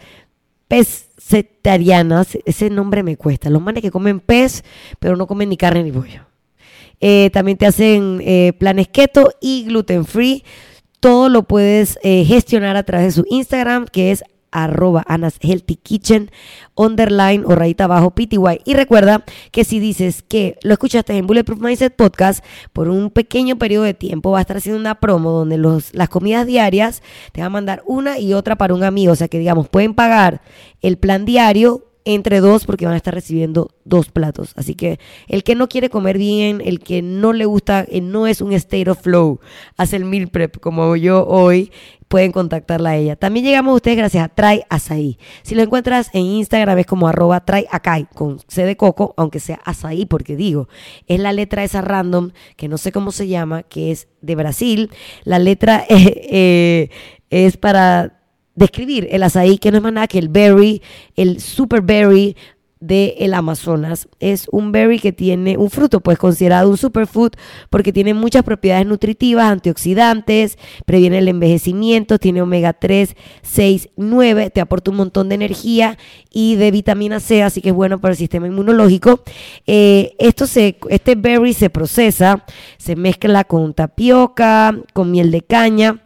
pescetarianas. 0.68 2.38
Ese 2.46 2.70
nombre 2.70 3.04
me 3.04 3.18
cuesta. 3.18 3.50
Los 3.50 3.62
manes 3.62 3.82
que 3.82 3.92
comen 3.92 4.20
pez, 4.20 4.64
pero 5.00 5.16
no 5.16 5.28
comen 5.28 5.50
ni 5.50 5.58
carne 5.58 5.84
ni 5.84 5.92
pollo. 5.92 6.26
Eh, 7.02 7.30
también 7.32 7.58
te 7.58 7.66
hacen 7.66 8.22
eh, 8.24 8.54
planes 8.58 8.88
keto 8.88 9.32
y 9.40 9.64
gluten 9.66 10.06
free. 10.06 10.44
Todo 11.00 11.30
lo 11.30 11.44
puedes 11.44 11.98
eh, 12.04 12.26
gestionar 12.26 12.76
a 12.76 12.84
través 12.84 13.08
de 13.08 13.22
su 13.22 13.28
Instagram, 13.30 13.86
que 13.86 14.12
es 14.12 14.24
arroba 14.51 15.03
Anas 15.08 15.38
Healthy 15.41 15.75
Kitchen, 15.75 16.32
underline 16.75 17.44
o 17.46 17.56
rayita 17.56 17.86
abajo 17.86 18.12
PTY. 18.12 18.62
Y 18.65 18.74
recuerda 18.74 19.24
que 19.51 19.63
si 19.63 19.79
dices 19.79 20.24
que 20.24 20.58
lo 20.63 20.74
escuchaste 20.74 21.15
en 21.15 21.27
Bulletproof 21.27 21.60
Mindset 21.60 21.96
Podcast, 21.96 22.44
por 22.74 22.89
un 22.89 23.10
pequeño 23.10 23.58
periodo 23.58 23.84
de 23.84 23.94
tiempo 23.94 24.32
va 24.32 24.39
a 24.39 24.41
estar 24.41 24.58
haciendo 24.58 24.79
una 24.79 25.00
promo 25.00 25.32
donde 25.32 25.58
los, 25.58 25.94
las 25.94 26.10
comidas 26.10 26.46
diarias 26.46 27.01
te 27.32 27.41
va 27.41 27.48
a 27.48 27.51
mandar 27.51 27.84
una 27.86 28.20
y 28.20 28.34
otra 28.34 28.58
para 28.58 28.74
un 28.74 28.84
amigo. 28.84 29.13
O 29.13 29.15
sea 29.15 29.27
que 29.27 29.39
digamos, 29.39 29.70
pueden 29.70 29.94
pagar 29.94 30.41
el 30.82 30.98
plan 30.98 31.25
diario 31.25 31.86
entre 32.06 32.39
dos 32.39 32.65
porque 32.65 32.86
van 32.86 32.96
a 32.96 32.98
estar 32.98 33.13
recibiendo 33.13 33.72
dos 33.86 34.10
platos. 34.10 34.53
Así 34.56 34.75
que 34.75 35.00
el 35.27 35.44
que 35.44 35.56
no 35.56 35.70
quiere 35.70 35.89
comer 35.89 36.18
bien, 36.18 36.62
el 36.63 36.79
que 36.79 37.01
no 37.01 37.34
le 37.34 37.46
gusta, 37.46 37.86
eh, 37.88 38.01
no 38.01 38.27
es 38.27 38.41
un 38.41 38.53
state 38.53 38.89
of 38.89 39.01
flow, 39.01 39.39
hace 39.77 39.98
el 39.98 40.06
meal 40.06 40.29
prep 40.29 40.60
como 40.60 40.96
yo 40.96 41.25
hoy, 41.27 41.72
pueden 42.10 42.34
contactarla 42.34 42.89
a 42.89 42.96
ella. 42.98 43.16
También 43.16 43.46
llegamos 43.46 43.72
a 43.72 43.75
ustedes 43.75 43.98
gracias 43.98 44.25
a 44.25 44.30
Try 44.30 44.63
Azaí. 44.68 45.18
Si 45.44 45.56
lo 45.56 45.62
encuentras 45.62 46.10
en 46.13 46.25
Instagram 46.25 46.80
es 46.80 46.86
como 46.86 47.08
arroba 47.08 47.46
Try 47.46 47.68
Acai 47.72 48.08
con 48.13 48.39
C 48.48 48.66
de 48.66 48.75
coco, 48.75 49.13
aunque 49.16 49.39
sea 49.39 49.62
Azaí, 49.63 50.06
porque 50.06 50.36
digo, 50.36 50.68
es 51.08 51.20
la 51.20 51.32
letra 51.32 51.63
esa 51.63 51.82
random 51.82 52.32
que 52.58 52.68
no 52.68 52.78
sé 52.78 52.92
cómo 52.92 53.12
se 53.12 53.28
llama, 53.28 53.63
que 53.63 53.92
es 53.92 54.08
de 54.22 54.36
Brasil. 54.36 54.92
La 55.24 55.39
letra 55.39 55.86
eh, 55.89 56.89
es 57.30 57.58
para 57.58 58.20
describir 58.56 59.08
el 59.12 59.24
azaí, 59.24 59.58
que 59.58 59.72
no 59.72 59.78
es 59.78 59.84
más 59.84 59.94
nada 59.94 60.08
que 60.08 60.20
el 60.20 60.28
berry, 60.28 60.82
el 61.16 61.39
super 61.39 61.82
berry 61.82 62.36
del 62.79 63.13
el 63.17 63.33
Amazonas. 63.33 64.07
Es 64.19 64.48
un 64.51 64.71
berry 64.71 65.00
que 65.00 65.12
tiene 65.12 65.57
un 65.57 65.69
fruto, 65.69 66.00
pues 66.00 66.17
considerado 66.17 66.69
un 66.69 66.77
superfood, 66.77 67.33
porque 67.69 67.93
tiene 67.93 68.13
muchas 68.13 68.43
propiedades 68.43 68.86
nutritivas, 68.86 69.51
antioxidantes, 69.51 70.57
previene 70.86 71.19
el 71.19 71.27
envejecimiento, 71.27 72.19
tiene 72.19 72.41
omega 72.41 72.74
3, 72.74 73.15
6, 73.41 73.89
9, 73.98 74.50
te 74.50 74.62
aporta 74.62 74.91
un 74.91 74.98
montón 74.98 75.29
de 75.29 75.36
energía 75.36 75.98
y 76.31 76.55
de 76.55 76.71
vitamina 76.71 77.19
C, 77.19 77.43
así 77.43 77.62
que 77.62 77.69
es 77.69 77.75
bueno 77.75 78.00
para 78.00 78.13
el 78.13 78.17
sistema 78.17 78.48
inmunológico. 78.48 79.21
Eh, 79.67 80.15
esto 80.19 80.48
se, 80.48 80.77
este 80.89 81.15
berry 81.15 81.53
se 81.53 81.69
procesa, 81.69 82.45
se 82.77 82.95
mezcla 82.95 83.43
con 83.43 83.74
tapioca, 83.74 84.75
con 84.93 85.12
miel 85.12 85.31
de 85.31 85.41
caña 85.41 86.01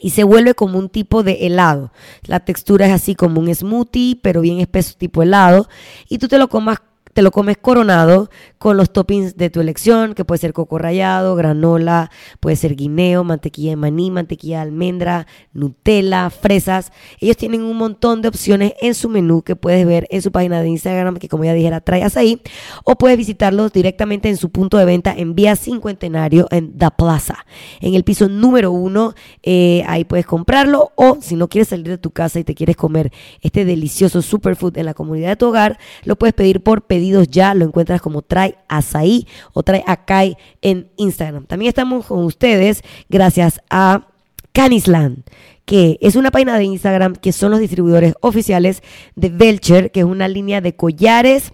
y 0.00 0.10
se 0.10 0.24
vuelve 0.24 0.54
como 0.54 0.78
un 0.78 0.88
tipo 0.88 1.22
de 1.22 1.46
helado. 1.46 1.92
La 2.24 2.40
textura 2.40 2.86
es 2.86 2.92
así 2.92 3.14
como 3.14 3.40
un 3.40 3.54
smoothie, 3.54 4.18
pero 4.22 4.40
bien 4.40 4.60
espeso 4.60 4.94
tipo 4.96 5.22
helado. 5.22 5.68
Y 6.08 6.18
tú 6.18 6.28
te 6.28 6.38
lo 6.38 6.48
comas 6.48 6.78
te 7.20 7.24
lo 7.24 7.32
comes 7.32 7.58
coronado 7.58 8.30
con 8.56 8.78
los 8.78 8.94
toppings 8.94 9.36
de 9.36 9.50
tu 9.50 9.60
elección, 9.60 10.14
que 10.14 10.24
puede 10.24 10.38
ser 10.38 10.54
coco 10.54 10.78
rallado, 10.78 11.34
granola, 11.34 12.10
puede 12.40 12.56
ser 12.56 12.76
guineo, 12.76 13.24
mantequilla 13.24 13.70
de 13.70 13.76
maní, 13.76 14.10
mantequilla 14.10 14.56
de 14.56 14.62
almendra, 14.62 15.26
Nutella, 15.52 16.30
fresas. 16.30 16.92
Ellos 17.20 17.36
tienen 17.36 17.62
un 17.62 17.76
montón 17.76 18.22
de 18.22 18.28
opciones 18.28 18.72
en 18.80 18.94
su 18.94 19.10
menú 19.10 19.42
que 19.42 19.54
puedes 19.54 19.86
ver 19.86 20.06
en 20.10 20.22
su 20.22 20.32
página 20.32 20.62
de 20.62 20.68
Instagram, 20.68 21.18
que 21.18 21.28
como 21.28 21.44
ya 21.44 21.52
dijera, 21.52 21.82
traes 21.82 22.16
ahí, 22.16 22.40
o 22.84 22.96
puedes 22.96 23.18
visitarlos 23.18 23.70
directamente 23.70 24.30
en 24.30 24.38
su 24.38 24.48
punto 24.48 24.78
de 24.78 24.86
venta 24.86 25.14
en 25.14 25.34
Vía 25.34 25.56
Cincuentenario 25.56 26.48
en 26.50 26.78
Da 26.78 26.90
Plaza, 26.90 27.44
en 27.82 27.94
el 27.94 28.04
piso 28.04 28.30
número 28.30 28.72
uno. 28.72 29.14
Eh, 29.42 29.84
ahí 29.88 30.04
puedes 30.04 30.24
comprarlo, 30.24 30.92
o 30.94 31.18
si 31.20 31.36
no 31.36 31.48
quieres 31.48 31.68
salir 31.68 31.88
de 31.88 31.98
tu 31.98 32.12
casa 32.12 32.38
y 32.40 32.44
te 32.44 32.54
quieres 32.54 32.76
comer 32.76 33.12
este 33.42 33.66
delicioso 33.66 34.22
superfood 34.22 34.78
en 34.78 34.86
la 34.86 34.94
comunidad 34.94 35.28
de 35.28 35.36
tu 35.36 35.48
hogar, 35.48 35.78
lo 36.04 36.16
puedes 36.16 36.32
pedir 36.32 36.62
por 36.62 36.82
pedido 36.82 37.09
ya, 37.28 37.54
lo 37.54 37.64
encuentras 37.64 38.00
como 38.00 38.22
Trae 38.22 38.56
Azaí 38.68 39.26
o 39.52 39.62
Trae 39.62 39.84
Acai 39.86 40.36
en 40.62 40.90
Instagram. 40.96 41.46
También 41.46 41.68
estamos 41.68 42.06
con 42.06 42.24
ustedes 42.24 42.82
gracias 43.08 43.60
a 43.70 44.08
Canisland 44.52 45.22
que 45.70 45.98
es 46.00 46.16
una 46.16 46.32
página 46.32 46.58
de 46.58 46.64
Instagram 46.64 47.14
que 47.14 47.30
son 47.30 47.52
los 47.52 47.60
distribuidores 47.60 48.14
oficiales 48.22 48.82
de 49.14 49.28
Belcher, 49.28 49.92
que 49.92 50.00
es 50.00 50.06
una 50.06 50.26
línea 50.26 50.60
de 50.60 50.74
collares 50.74 51.52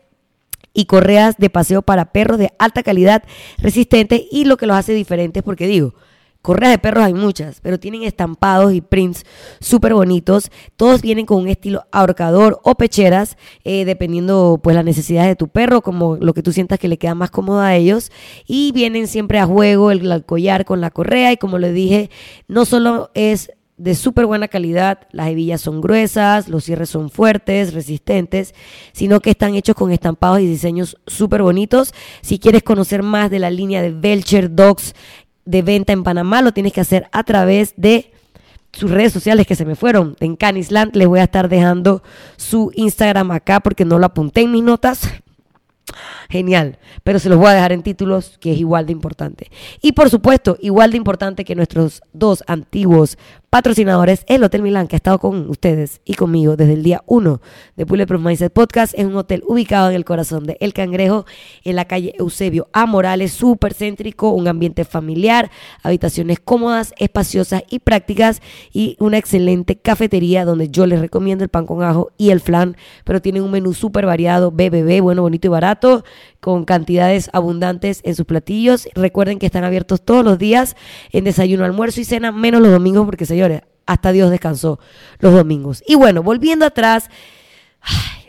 y 0.73 0.87
correas 0.87 1.37
de 1.37 1.51
paseo 1.51 1.83
para 1.83 2.13
perros 2.13 2.39
de 2.39 2.51
alta 2.59 2.83
calidad, 2.83 3.25
resistente 3.59 4.27
y 4.31 4.45
lo 4.45 4.57
que 4.57 4.67
los 4.67 4.77
hace 4.77 4.95
diferentes, 4.95 5.43
porque 5.43 5.67
digo, 5.67 5.95
Correas 6.47 6.71
de 6.71 6.79
perros 6.79 7.03
hay 7.03 7.13
muchas, 7.13 7.61
pero 7.61 7.81
tienen 7.81 8.05
estampados 8.05 8.73
y 8.73 8.81
prints 8.81 9.25
súper 9.59 9.95
bonitos. 9.95 10.53
Todos 10.77 11.03
vienen 11.03 11.27
con 11.27 11.43
un 11.43 11.49
estilo 11.49 11.87
ahorcador 11.91 12.61
o 12.63 12.77
pecheras, 12.77 13.37
eh, 13.65 13.85
dependiendo 13.85 14.61
pues 14.63 14.77
las 14.77 14.85
necesidades 14.85 15.31
de 15.31 15.35
tu 15.35 15.49
perro, 15.49 15.83
como 15.83 16.15
lo 16.15 16.35
que 16.35 16.45
tú 16.45 16.53
sientas 16.53 16.79
que 16.79 16.87
le 16.87 16.99
queda 16.99 17.17
más 17.17 17.33
cómodo 17.33 17.63
a 17.63 17.75
ellos. 17.75 18.13
Y 18.47 18.71
vienen 18.71 19.09
siempre 19.09 19.41
a 19.41 19.47
juego 19.47 19.91
el, 19.91 20.25
collar 20.25 20.65
con 20.65 20.81
la 20.81 20.93
correa 20.93 21.33
y 21.33 21.37
como 21.37 21.59
les 21.59 21.75
dije, 21.75 22.11
no 22.47 22.65
solo 22.65 23.11
es 23.15 23.51
de 23.77 23.97
súper 23.97 24.25
buena 24.27 24.47
calidad, 24.47 25.01
las 25.11 25.29
hebillas 25.29 25.61
son 25.61 25.81
gruesas, 25.81 26.49
los 26.49 26.63
cierres 26.63 26.89
son 26.91 27.11
fuertes, 27.11 27.75
resistentes, 27.75 28.55
sino 28.93 29.19
que 29.19 29.31
están 29.31 29.57
hechos 29.57 29.75
con 29.75 29.91
estampados 29.91 30.41
y 30.41 30.47
diseños 30.47 30.97
súper 31.09 31.43
bonitos. 31.43 31.93
Si 32.23 32.39
quieres 32.39 32.63
conocer 32.63 33.03
más 33.03 33.33
de 33.33 33.41
la 33.41 33.51
línea 33.51 33.83
de 33.83 33.91
Belcher 33.91 34.55
Dogs 34.55 34.95
de 35.47 35.63
venta 35.63 35.93
en 35.93 36.03
Panamá 36.03 36.43
lo 36.43 36.53
tienes 36.53 36.73
que 36.73 36.81
hacer 36.83 37.09
a 37.13 37.25
través 37.25 37.73
de 37.77 38.13
sus 38.73 38.91
redes 38.91 39.13
sociales 39.13 39.47
que 39.47 39.57
se 39.57 39.65
me 39.65 39.75
fueron. 39.75 40.17
En 40.21 40.37
Canisland 40.37 40.95
les 40.95 41.09
voy 41.09 41.21
a 41.21 41.25
estar 41.25 41.49
dejando 41.49 42.03
su 42.37 42.71
Instagram 42.75 43.31
acá 43.31 43.61
porque 43.61 43.85
no 43.85 43.99
lo 43.99 44.07
apunté 44.07 44.43
en 44.43 44.53
mis 44.53 44.63
notas. 44.63 45.09
Genial, 46.29 46.79
pero 47.05 47.19
se 47.19 47.29
los 47.29 47.39
voy 47.39 47.49
a 47.49 47.55
dejar 47.55 47.73
en 47.73 47.83
títulos 47.83 48.37
que 48.39 48.53
es 48.53 48.59
igual 48.59 48.87
de 48.87 48.93
importante. 48.93 49.51
Y 49.81 49.93
por 49.93 50.11
supuesto, 50.11 50.59
igual 50.61 50.91
de 50.91 50.97
importante 50.97 51.45
que 51.45 51.55
nuestros 51.55 52.03
dos 52.13 52.43
antiguos 52.49 53.17
patrocinadores, 53.51 54.25
el 54.27 54.43
Hotel 54.43 54.63
Milán, 54.63 54.87
que 54.87 54.97
ha 54.97 54.99
estado 54.99 55.19
con 55.19 55.49
ustedes 55.49 56.01
y 56.05 56.15
conmigo 56.15 56.57
desde 56.57 56.75
el 56.75 56.83
día 56.83 57.03
1 57.07 57.41
de 57.77 57.85
Bulletproof 57.85 58.23
Mindset 58.23 58.53
Podcast. 58.53 58.93
Es 58.97 59.07
un 59.07 59.17
hotel 59.17 59.43
ubicado 59.47 59.89
en 59.89 59.97
el 59.97 60.05
corazón 60.05 60.45
de 60.45 60.57
El 60.61 60.73
Cangrejo, 60.73 61.27
en 61.65 61.77
la 61.77 61.87
calle 61.87 62.15
Eusebio 62.19 62.69
A. 62.73 62.87
Morales, 62.87 63.33
súper 63.33 63.75
céntrico, 63.75 64.31
un 64.31 64.49
ambiente 64.49 64.85
familiar, 64.85 65.51
habitaciones 65.83 66.41
cómodas, 66.41 66.93
espaciosas 66.99 67.63
y 67.71 67.79
prácticas 67.79 68.43
y 68.73 68.97
una 68.99 69.19
excelente 69.19 69.77
cafetería 69.77 70.45
donde 70.45 70.69
yo 70.69 70.87
les 70.87 71.01
recomiendo 71.01 71.45
el 71.45 71.51
pan 71.51 71.67
con 71.67 71.83
ajo 71.83 72.11
y 72.19 72.31
el 72.31 72.41
flan, 72.41 72.77
pero 73.05 73.23
tienen 73.23 73.43
un 73.43 73.51
menú 73.51 73.75
súper 73.75 74.07
variado, 74.07 74.51
BBB, 74.51 75.01
bueno, 75.01 75.23
bonito 75.23 75.47
y 75.47 75.51
barato, 75.51 76.05
con 76.41 76.65
cantidades 76.65 77.31
abundantes 77.33 78.01
en 78.05 78.15
sus 78.15 78.27
platillos. 78.27 78.89
Recuerden 78.95 79.39
que 79.39 79.47
están 79.47 79.65
abiertos 79.65 80.03
todos 80.03 80.25
los 80.25 80.39
días 80.39 80.77
en 81.13 81.25
desayuno, 81.25 81.65
almuerzo 81.65 82.01
y 82.01 82.05
cena, 82.05 82.33
menos 82.33 82.61
los 82.61 82.71
domingos 82.71 83.07
porque 83.07 83.27
hasta 83.87 84.13
Dios 84.13 84.31
descansó 84.31 84.79
los 85.19 85.33
domingos. 85.33 85.83
Y 85.87 85.95
bueno, 85.95 86.23
volviendo 86.23 86.67
atrás, 86.67 87.09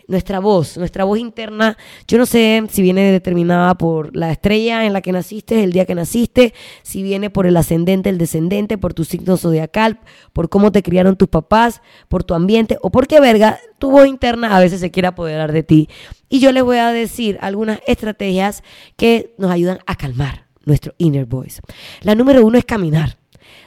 nuestra 0.08 0.40
voz, 0.40 0.78
nuestra 0.78 1.04
voz 1.04 1.20
interna, 1.20 1.78
yo 2.08 2.18
no 2.18 2.26
sé 2.26 2.64
si 2.70 2.82
viene 2.82 3.12
determinada 3.12 3.76
por 3.76 4.16
la 4.16 4.32
estrella 4.32 4.86
en 4.86 4.94
la 4.94 5.02
que 5.02 5.12
naciste, 5.12 5.64
el 5.64 5.74
día 5.74 5.86
que 5.86 5.96
naciste, 5.96 6.54
si 6.82 7.04
viene 7.04 7.30
por 7.30 7.46
el 7.46 7.58
ascendente, 7.58 8.10
el 8.10 8.18
descendente, 8.18 8.78
por 8.78 8.94
tu 8.94 9.04
signo 9.04 9.36
zodiacal, 9.36 10.00
por 10.32 10.50
cómo 10.50 10.72
te 10.72 10.82
criaron 10.82 11.18
tus 11.18 11.28
papás, 11.28 11.82
por 12.08 12.24
tu 12.24 12.34
ambiente 12.34 12.78
o 12.82 12.90
por 12.90 13.08
qué 13.08 13.20
verga, 13.20 13.60
tu 13.80 13.92
voz 13.92 14.08
interna 14.08 14.56
a 14.56 14.60
veces 14.60 14.80
se 14.80 14.92
quiere 14.92 15.10
apoderar 15.10 15.52
de 15.52 15.64
ti. 15.64 15.90
Y 16.30 16.40
yo 16.40 16.52
les 16.52 16.64
voy 16.64 16.78
a 16.78 16.92
decir 16.92 17.38
algunas 17.42 17.80
estrategias 17.86 18.64
que 18.96 19.36
nos 19.38 19.52
ayudan 19.52 19.80
a 19.86 19.96
calmar 19.96 20.48
nuestro 20.66 20.94
inner 20.98 21.26
voice. 21.26 21.62
La 22.02 22.16
número 22.16 22.46
uno 22.46 22.58
es 22.58 22.66
caminar 22.66 23.18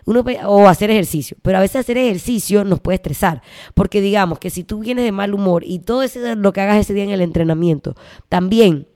o 0.06 0.68
hacer 0.68 0.90
ejercicio, 0.90 1.36
pero 1.42 1.58
a 1.58 1.60
veces 1.60 1.76
hacer 1.76 1.98
ejercicio 1.98 2.64
nos 2.64 2.80
puede 2.80 2.96
estresar, 2.96 3.42
porque 3.74 4.00
digamos 4.00 4.38
que 4.38 4.50
si 4.50 4.64
tú 4.64 4.80
vienes 4.80 5.04
de 5.04 5.12
mal 5.12 5.34
humor 5.34 5.62
y 5.64 5.80
todo 5.80 6.02
ese, 6.02 6.36
lo 6.36 6.52
que 6.52 6.60
hagas 6.60 6.78
ese 6.78 6.94
día 6.94 7.04
en 7.04 7.10
el 7.10 7.20
entrenamiento 7.20 7.94
también 8.28 8.86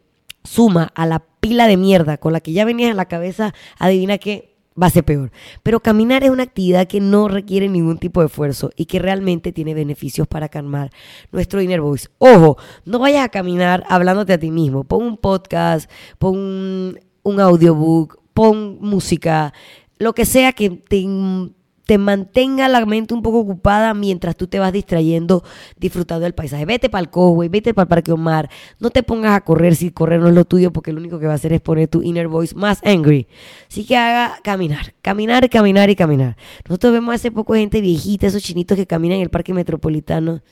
suma 0.45 0.93
a 0.95 1.07
la 1.07 1.25
pila 1.41 1.67
de 1.67 1.77
mierda 1.77 2.19
con 2.19 2.33
la 2.33 2.41
que 2.41 2.53
ya 2.53 2.65
venías 2.65 2.91
en 2.91 2.97
la 2.97 3.07
cabeza, 3.07 3.55
adivina 3.79 4.19
que 4.19 4.55
va 4.81 4.89
a 4.89 4.91
ser 4.91 5.05
peor. 5.05 5.31
Pero 5.63 5.81
caminar 5.81 6.25
es 6.25 6.31
una 6.31 6.43
actividad 6.43 6.87
que 6.87 7.01
no 7.01 7.29
requiere 7.29 7.69
ningún 7.69 7.99
tipo 7.99 8.21
de 8.21 8.27
esfuerzo 8.27 8.71
y 8.77 8.87
que 8.87 8.99
realmente 8.99 9.53
tiene 9.53 9.75
beneficios 9.75 10.27
para 10.27 10.49
calmar 10.49 10.91
nuestro 11.33 11.61
inner 11.63 11.81
voice. 11.81 12.09
Ojo, 12.19 12.57
no 12.85 12.99
vayas 12.99 13.25
a 13.25 13.29
caminar 13.29 13.85
hablándote 13.89 14.33
a 14.33 14.39
ti 14.39 14.51
mismo. 14.51 14.85
Pon 14.85 15.05
un 15.05 15.17
podcast, 15.17 15.91
pon 16.19 16.37
un, 16.37 17.01
un 17.23 17.41
audiobook, 17.41 18.21
pon 18.35 18.79
música, 18.81 19.55
lo 19.99 20.15
que 20.15 20.25
sea 20.25 20.53
que 20.53 20.71
te, 20.71 21.99
mantenga 21.99 22.69
la 22.69 22.85
mente 22.87 23.15
un 23.15 23.23
poco 23.23 23.41
ocupada 23.41 23.95
mientras 23.95 24.37
tú 24.37 24.47
te 24.47 24.59
vas 24.59 24.73
distrayendo, 24.73 25.45
disfrutando 25.79 26.25
del 26.25 26.35
paisaje. 26.35 26.65
Vete 26.65 26.89
para 26.89 27.03
el 27.03 27.11
Cowboy, 27.11 27.49
vete 27.49 27.75
para 27.75 27.85
el 27.85 27.89
Parque 27.89 28.13
Omar. 28.13 28.49
No 28.81 28.91
te 28.91 29.03
pongas 29.03 29.37
a 29.37 29.41
correr 29.43 29.77
si 29.77 29.91
correr 29.91 30.21
no 30.21 30.29
es 30.29 30.35
lo 30.35 30.45
tuyo, 30.45 30.73
porque 30.73 30.93
lo 30.93 31.01
único 31.01 31.19
que 31.19 31.27
va 31.27 31.33
a 31.33 31.37
hacer 31.37 31.53
es 31.53 31.61
poner 31.61 31.89
tu 31.89 32.03
inner 32.03 32.29
voice 32.29 32.55
más 32.55 32.81
angry. 32.85 33.27
Así 33.69 33.85
que 33.85 33.97
haga 33.97 34.39
caminar, 34.43 34.95
caminar, 35.03 35.49
caminar 35.51 35.91
y 35.91 35.97
caminar. 35.97 36.37
Nosotros 36.69 36.93
vemos 36.93 37.15
hace 37.15 37.31
poco 37.31 37.55
gente 37.55 37.81
viejita, 37.81 38.27
esos 38.27 38.43
chinitos 38.43 38.77
que 38.77 38.87
caminan 38.87 39.17
en 39.17 39.23
el 39.23 39.31
Parque 39.31 39.53
Metropolitano. 39.53 40.43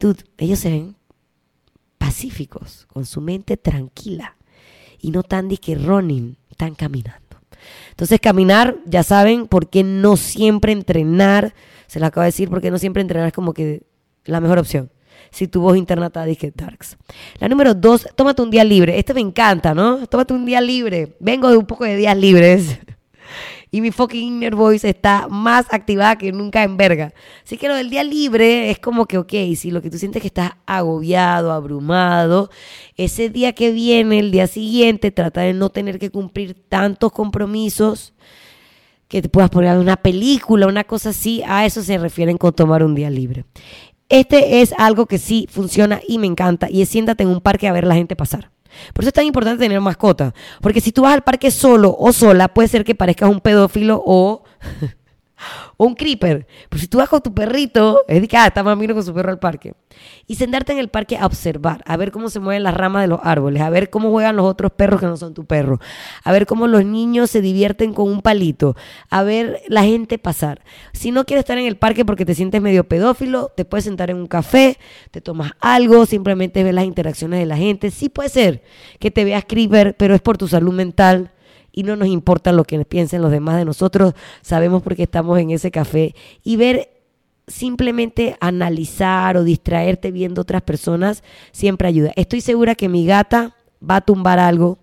Dude, 0.00 0.24
ellos 0.38 0.58
se 0.58 0.70
ven 0.70 0.96
pacíficos, 1.98 2.86
con 2.92 3.04
su 3.04 3.20
mente 3.20 3.56
tranquila 3.56 4.36
y 5.00 5.10
no 5.10 5.22
tan 5.22 5.48
que 5.48 5.74
running, 5.74 6.36
tan 6.56 6.74
caminando. 6.74 7.27
Entonces 7.90 8.20
caminar, 8.20 8.76
ya 8.86 9.02
saben, 9.02 9.46
por 9.46 9.68
qué 9.68 9.82
no 9.82 10.16
siempre 10.16 10.72
entrenar, 10.72 11.54
se 11.86 12.00
lo 12.00 12.06
acabo 12.06 12.22
de 12.22 12.28
decir, 12.28 12.48
porque 12.48 12.70
no 12.70 12.78
siempre 12.78 13.02
entrenar 13.02 13.28
es 13.28 13.34
como 13.34 13.52
que 13.52 13.82
la 14.24 14.40
mejor 14.40 14.58
opción. 14.58 14.90
Si 15.30 15.48
tu 15.48 15.60
voz 15.60 15.76
interna 15.76 16.06
está 16.06 16.24
darks. 16.54 16.96
La 17.38 17.48
número 17.48 17.74
dos, 17.74 18.08
tómate 18.14 18.40
un 18.40 18.50
día 18.50 18.64
libre. 18.64 18.98
Este 18.98 19.12
me 19.14 19.20
encanta, 19.20 19.74
¿no? 19.74 20.06
Tómate 20.06 20.32
un 20.32 20.46
día 20.46 20.60
libre. 20.60 21.16
Vengo 21.20 21.50
de 21.50 21.56
un 21.56 21.66
poco 21.66 21.84
de 21.84 21.96
días 21.96 22.16
libres. 22.16 22.78
Y 23.70 23.80
mi 23.80 23.90
fucking 23.90 24.22
inner 24.22 24.54
voice 24.54 24.88
está 24.88 25.28
más 25.28 25.66
activada 25.70 26.16
que 26.16 26.32
nunca 26.32 26.62
en 26.62 26.76
verga. 26.76 27.12
Así 27.44 27.56
que 27.56 27.68
lo 27.68 27.74
del 27.74 27.90
día 27.90 28.04
libre 28.04 28.70
es 28.70 28.78
como 28.78 29.06
que, 29.06 29.18
ok, 29.18 29.32
si 29.56 29.70
lo 29.70 29.82
que 29.82 29.90
tú 29.90 29.98
sientes 29.98 30.22
que 30.22 30.28
estás 30.28 30.52
agobiado, 30.66 31.52
abrumado, 31.52 32.50
ese 32.96 33.28
día 33.28 33.52
que 33.52 33.72
viene, 33.72 34.18
el 34.18 34.30
día 34.30 34.46
siguiente, 34.46 35.10
trata 35.10 35.42
de 35.42 35.52
no 35.52 35.70
tener 35.70 35.98
que 35.98 36.10
cumplir 36.10 36.54
tantos 36.68 37.12
compromisos 37.12 38.14
que 39.08 39.22
te 39.22 39.28
puedas 39.28 39.50
poner 39.50 39.78
una 39.78 39.96
película, 39.96 40.66
una 40.66 40.84
cosa 40.84 41.10
así, 41.10 41.42
a 41.46 41.64
eso 41.64 41.82
se 41.82 41.98
refieren 41.98 42.36
con 42.36 42.52
tomar 42.52 42.82
un 42.82 42.94
día 42.94 43.10
libre. 43.10 43.44
Este 44.10 44.62
es 44.62 44.72
algo 44.78 45.06
que 45.06 45.18
sí 45.18 45.46
funciona 45.50 46.00
y 46.06 46.18
me 46.18 46.26
encanta 46.26 46.68
y 46.70 46.80
es 46.80 46.88
siéntate 46.88 47.24
en 47.24 47.28
un 47.30 47.40
parque 47.40 47.68
a 47.68 47.72
ver 47.72 47.84
a 47.84 47.88
la 47.88 47.94
gente 47.94 48.16
pasar. 48.16 48.50
Por 48.92 49.04
eso 49.04 49.08
es 49.08 49.14
tan 49.14 49.24
importante 49.24 49.64
tener 49.64 49.80
mascota. 49.80 50.34
Porque 50.60 50.80
si 50.80 50.92
tú 50.92 51.02
vas 51.02 51.14
al 51.14 51.22
parque 51.22 51.50
solo 51.50 51.94
o 51.98 52.12
sola, 52.12 52.48
puede 52.48 52.68
ser 52.68 52.84
que 52.84 52.94
parezcas 52.94 53.30
un 53.30 53.40
pedófilo 53.40 54.02
o 54.04 54.42
un 55.76 55.94
creeper. 55.94 56.46
Pues 56.68 56.82
si 56.82 56.88
tú 56.88 56.98
vas 56.98 57.08
con 57.08 57.20
tu 57.20 57.32
perrito, 57.32 58.02
es 58.08 58.20
de 58.20 58.28
que, 58.28 58.36
ah, 58.36 58.46
está 58.46 58.62
mamino 58.62 58.94
con 58.94 59.04
su 59.04 59.14
perro 59.14 59.30
al 59.30 59.38
parque. 59.38 59.74
Y 60.26 60.36
sentarte 60.36 60.72
en 60.72 60.78
el 60.78 60.88
parque 60.88 61.16
a 61.16 61.26
observar, 61.26 61.82
a 61.86 61.96
ver 61.96 62.12
cómo 62.12 62.28
se 62.28 62.40
mueven 62.40 62.62
las 62.62 62.74
ramas 62.74 63.02
de 63.02 63.08
los 63.08 63.20
árboles, 63.22 63.62
a 63.62 63.70
ver 63.70 63.90
cómo 63.90 64.10
juegan 64.10 64.36
los 64.36 64.46
otros 64.46 64.72
perros 64.72 65.00
que 65.00 65.06
no 65.06 65.16
son 65.16 65.34
tu 65.34 65.44
perro, 65.44 65.80
a 66.22 66.32
ver 66.32 66.46
cómo 66.46 66.66
los 66.66 66.84
niños 66.84 67.30
se 67.30 67.40
divierten 67.40 67.92
con 67.92 68.08
un 68.08 68.22
palito, 68.22 68.76
a 69.10 69.22
ver 69.22 69.60
la 69.68 69.82
gente 69.82 70.18
pasar. 70.18 70.62
Si 70.92 71.10
no 71.10 71.24
quieres 71.24 71.42
estar 71.42 71.58
en 71.58 71.66
el 71.66 71.76
parque 71.76 72.04
porque 72.04 72.24
te 72.24 72.34
sientes 72.34 72.60
medio 72.60 72.84
pedófilo, 72.84 73.52
te 73.56 73.64
puedes 73.64 73.84
sentar 73.84 74.10
en 74.10 74.16
un 74.16 74.26
café, 74.26 74.78
te 75.10 75.20
tomas 75.20 75.52
algo, 75.60 76.06
simplemente 76.06 76.62
ves 76.62 76.74
las 76.74 76.84
interacciones 76.84 77.40
de 77.40 77.46
la 77.46 77.56
gente. 77.56 77.90
Sí 77.90 78.08
puede 78.08 78.28
ser 78.28 78.62
que 79.00 79.10
te 79.10 79.24
veas 79.24 79.44
creeper, 79.46 79.96
pero 79.96 80.14
es 80.14 80.20
por 80.20 80.38
tu 80.38 80.48
salud 80.48 80.72
mental 80.72 81.32
y 81.78 81.84
no 81.84 81.94
nos 81.94 82.08
importa 82.08 82.50
lo 82.50 82.64
que 82.64 82.84
piensen 82.84 83.22
los 83.22 83.30
demás 83.30 83.56
de 83.56 83.64
nosotros, 83.64 84.14
sabemos 84.42 84.82
por 84.82 84.96
qué 84.96 85.04
estamos 85.04 85.38
en 85.38 85.50
ese 85.50 85.70
café 85.70 86.12
y 86.42 86.56
ver 86.56 86.90
simplemente 87.46 88.36
analizar 88.40 89.36
o 89.36 89.44
distraerte 89.44 90.10
viendo 90.10 90.42
otras 90.42 90.62
personas 90.62 91.22
siempre 91.52 91.86
ayuda. 91.86 92.10
Estoy 92.16 92.40
segura 92.40 92.74
que 92.74 92.88
mi 92.88 93.06
gata 93.06 93.54
va 93.80 93.96
a 93.96 94.00
tumbar 94.00 94.40
algo 94.40 94.80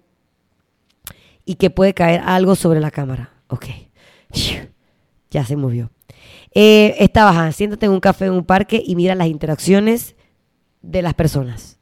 y 1.43 1.55
que 1.55 1.69
puede 1.69 1.93
caer 1.93 2.21
algo 2.23 2.55
sobre 2.55 2.79
la 2.79 2.91
cámara. 2.91 3.33
Ok. 3.47 3.65
Ya 5.31 5.43
se 5.43 5.57
movió. 5.57 5.91
Eh, 6.53 6.95
está. 6.99 7.51
Siéntate 7.51 7.87
en 7.87 7.91
un 7.91 7.99
café 7.99 8.27
en 8.27 8.31
un 8.31 8.45
parque 8.45 8.81
y 8.85 8.95
mira 8.95 9.15
las 9.15 9.27
interacciones 9.27 10.15
de 10.81 11.01
las 11.01 11.13
personas. 11.13 11.74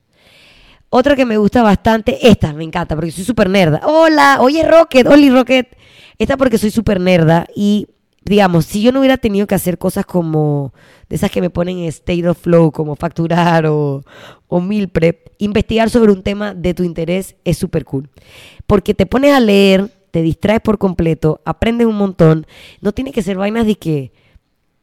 Otra 0.96 1.16
que 1.16 1.26
me 1.26 1.38
gusta 1.38 1.64
bastante, 1.64 2.30
esta 2.30 2.54
me 2.54 2.64
encanta 2.64 2.94
porque 2.94 3.10
soy 3.10 3.24
súper 3.24 3.50
nerda. 3.50 3.82
Hola, 3.84 4.38
oye 4.42 4.62
Rocket, 4.62 5.08
Oli 5.08 5.32
Rocket. 5.32 5.76
Esta 6.20 6.38
porque 6.38 6.60
soy 6.60 6.70
súper 6.70 7.02
nerda 7.02 7.48
y 7.56 7.88
digamos, 8.24 8.66
si 8.66 8.84
yo 8.84 8.92
no 8.92 9.00
hubiera 9.00 9.18
tenido 9.18 9.48
que 9.48 9.56
hacer 9.56 9.80
cosas 9.80 10.06
como 10.06 10.72
de 11.10 11.16
esas 11.16 11.32
que 11.32 11.42
me 11.42 11.50
ponen 11.50 11.80
en 11.80 11.86
state 11.86 12.28
of 12.28 12.38
flow, 12.38 12.72
como 12.72 12.96
facturar 12.96 13.66
o, 13.66 14.04
o 14.48 14.64
prep, 14.92 15.30
investigar 15.40 15.90
sobre 15.90 16.12
un 16.12 16.22
tema 16.22 16.54
de 16.54 16.76
tu 16.76 16.84
interés 16.84 17.38
es 17.44 17.58
súper 17.58 17.86
cool. 17.86 18.12
Porque 18.68 18.94
te 18.94 19.08
pones 19.08 19.34
a 19.34 19.40
leer, 19.40 19.90
te 20.12 20.22
distraes 20.22 20.62
por 20.62 20.78
completo, 20.78 21.42
aprendes 21.44 21.88
un 21.88 21.96
montón. 21.96 22.46
No 22.82 22.92
tiene 22.92 23.12
que 23.12 23.24
ser 23.24 23.38
vainas 23.38 23.66
de 23.66 23.78
que, 23.78 24.12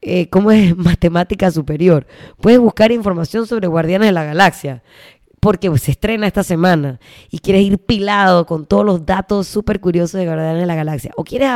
eh, 0.02 0.28
¿cómo 0.28 0.50
es 0.50 0.76
matemática 0.76 1.52
superior? 1.52 2.08
Puedes 2.40 2.58
buscar 2.58 2.90
información 2.90 3.46
sobre 3.46 3.68
Guardianes 3.68 4.08
de 4.08 4.12
la 4.12 4.24
Galaxia 4.24 4.82
porque 5.40 5.76
se 5.78 5.92
estrena 5.92 6.26
esta 6.26 6.44
semana 6.44 7.00
y 7.30 7.38
quieres 7.38 7.62
ir 7.62 7.78
pilado 7.78 8.44
con 8.46 8.66
todos 8.66 8.84
los 8.84 9.06
datos 9.06 9.48
súper 9.48 9.80
curiosos 9.80 10.20
de 10.20 10.26
Guardianes 10.26 10.60
de 10.60 10.66
la 10.66 10.74
Galaxia, 10.74 11.12
o 11.16 11.24
quieres 11.24 11.48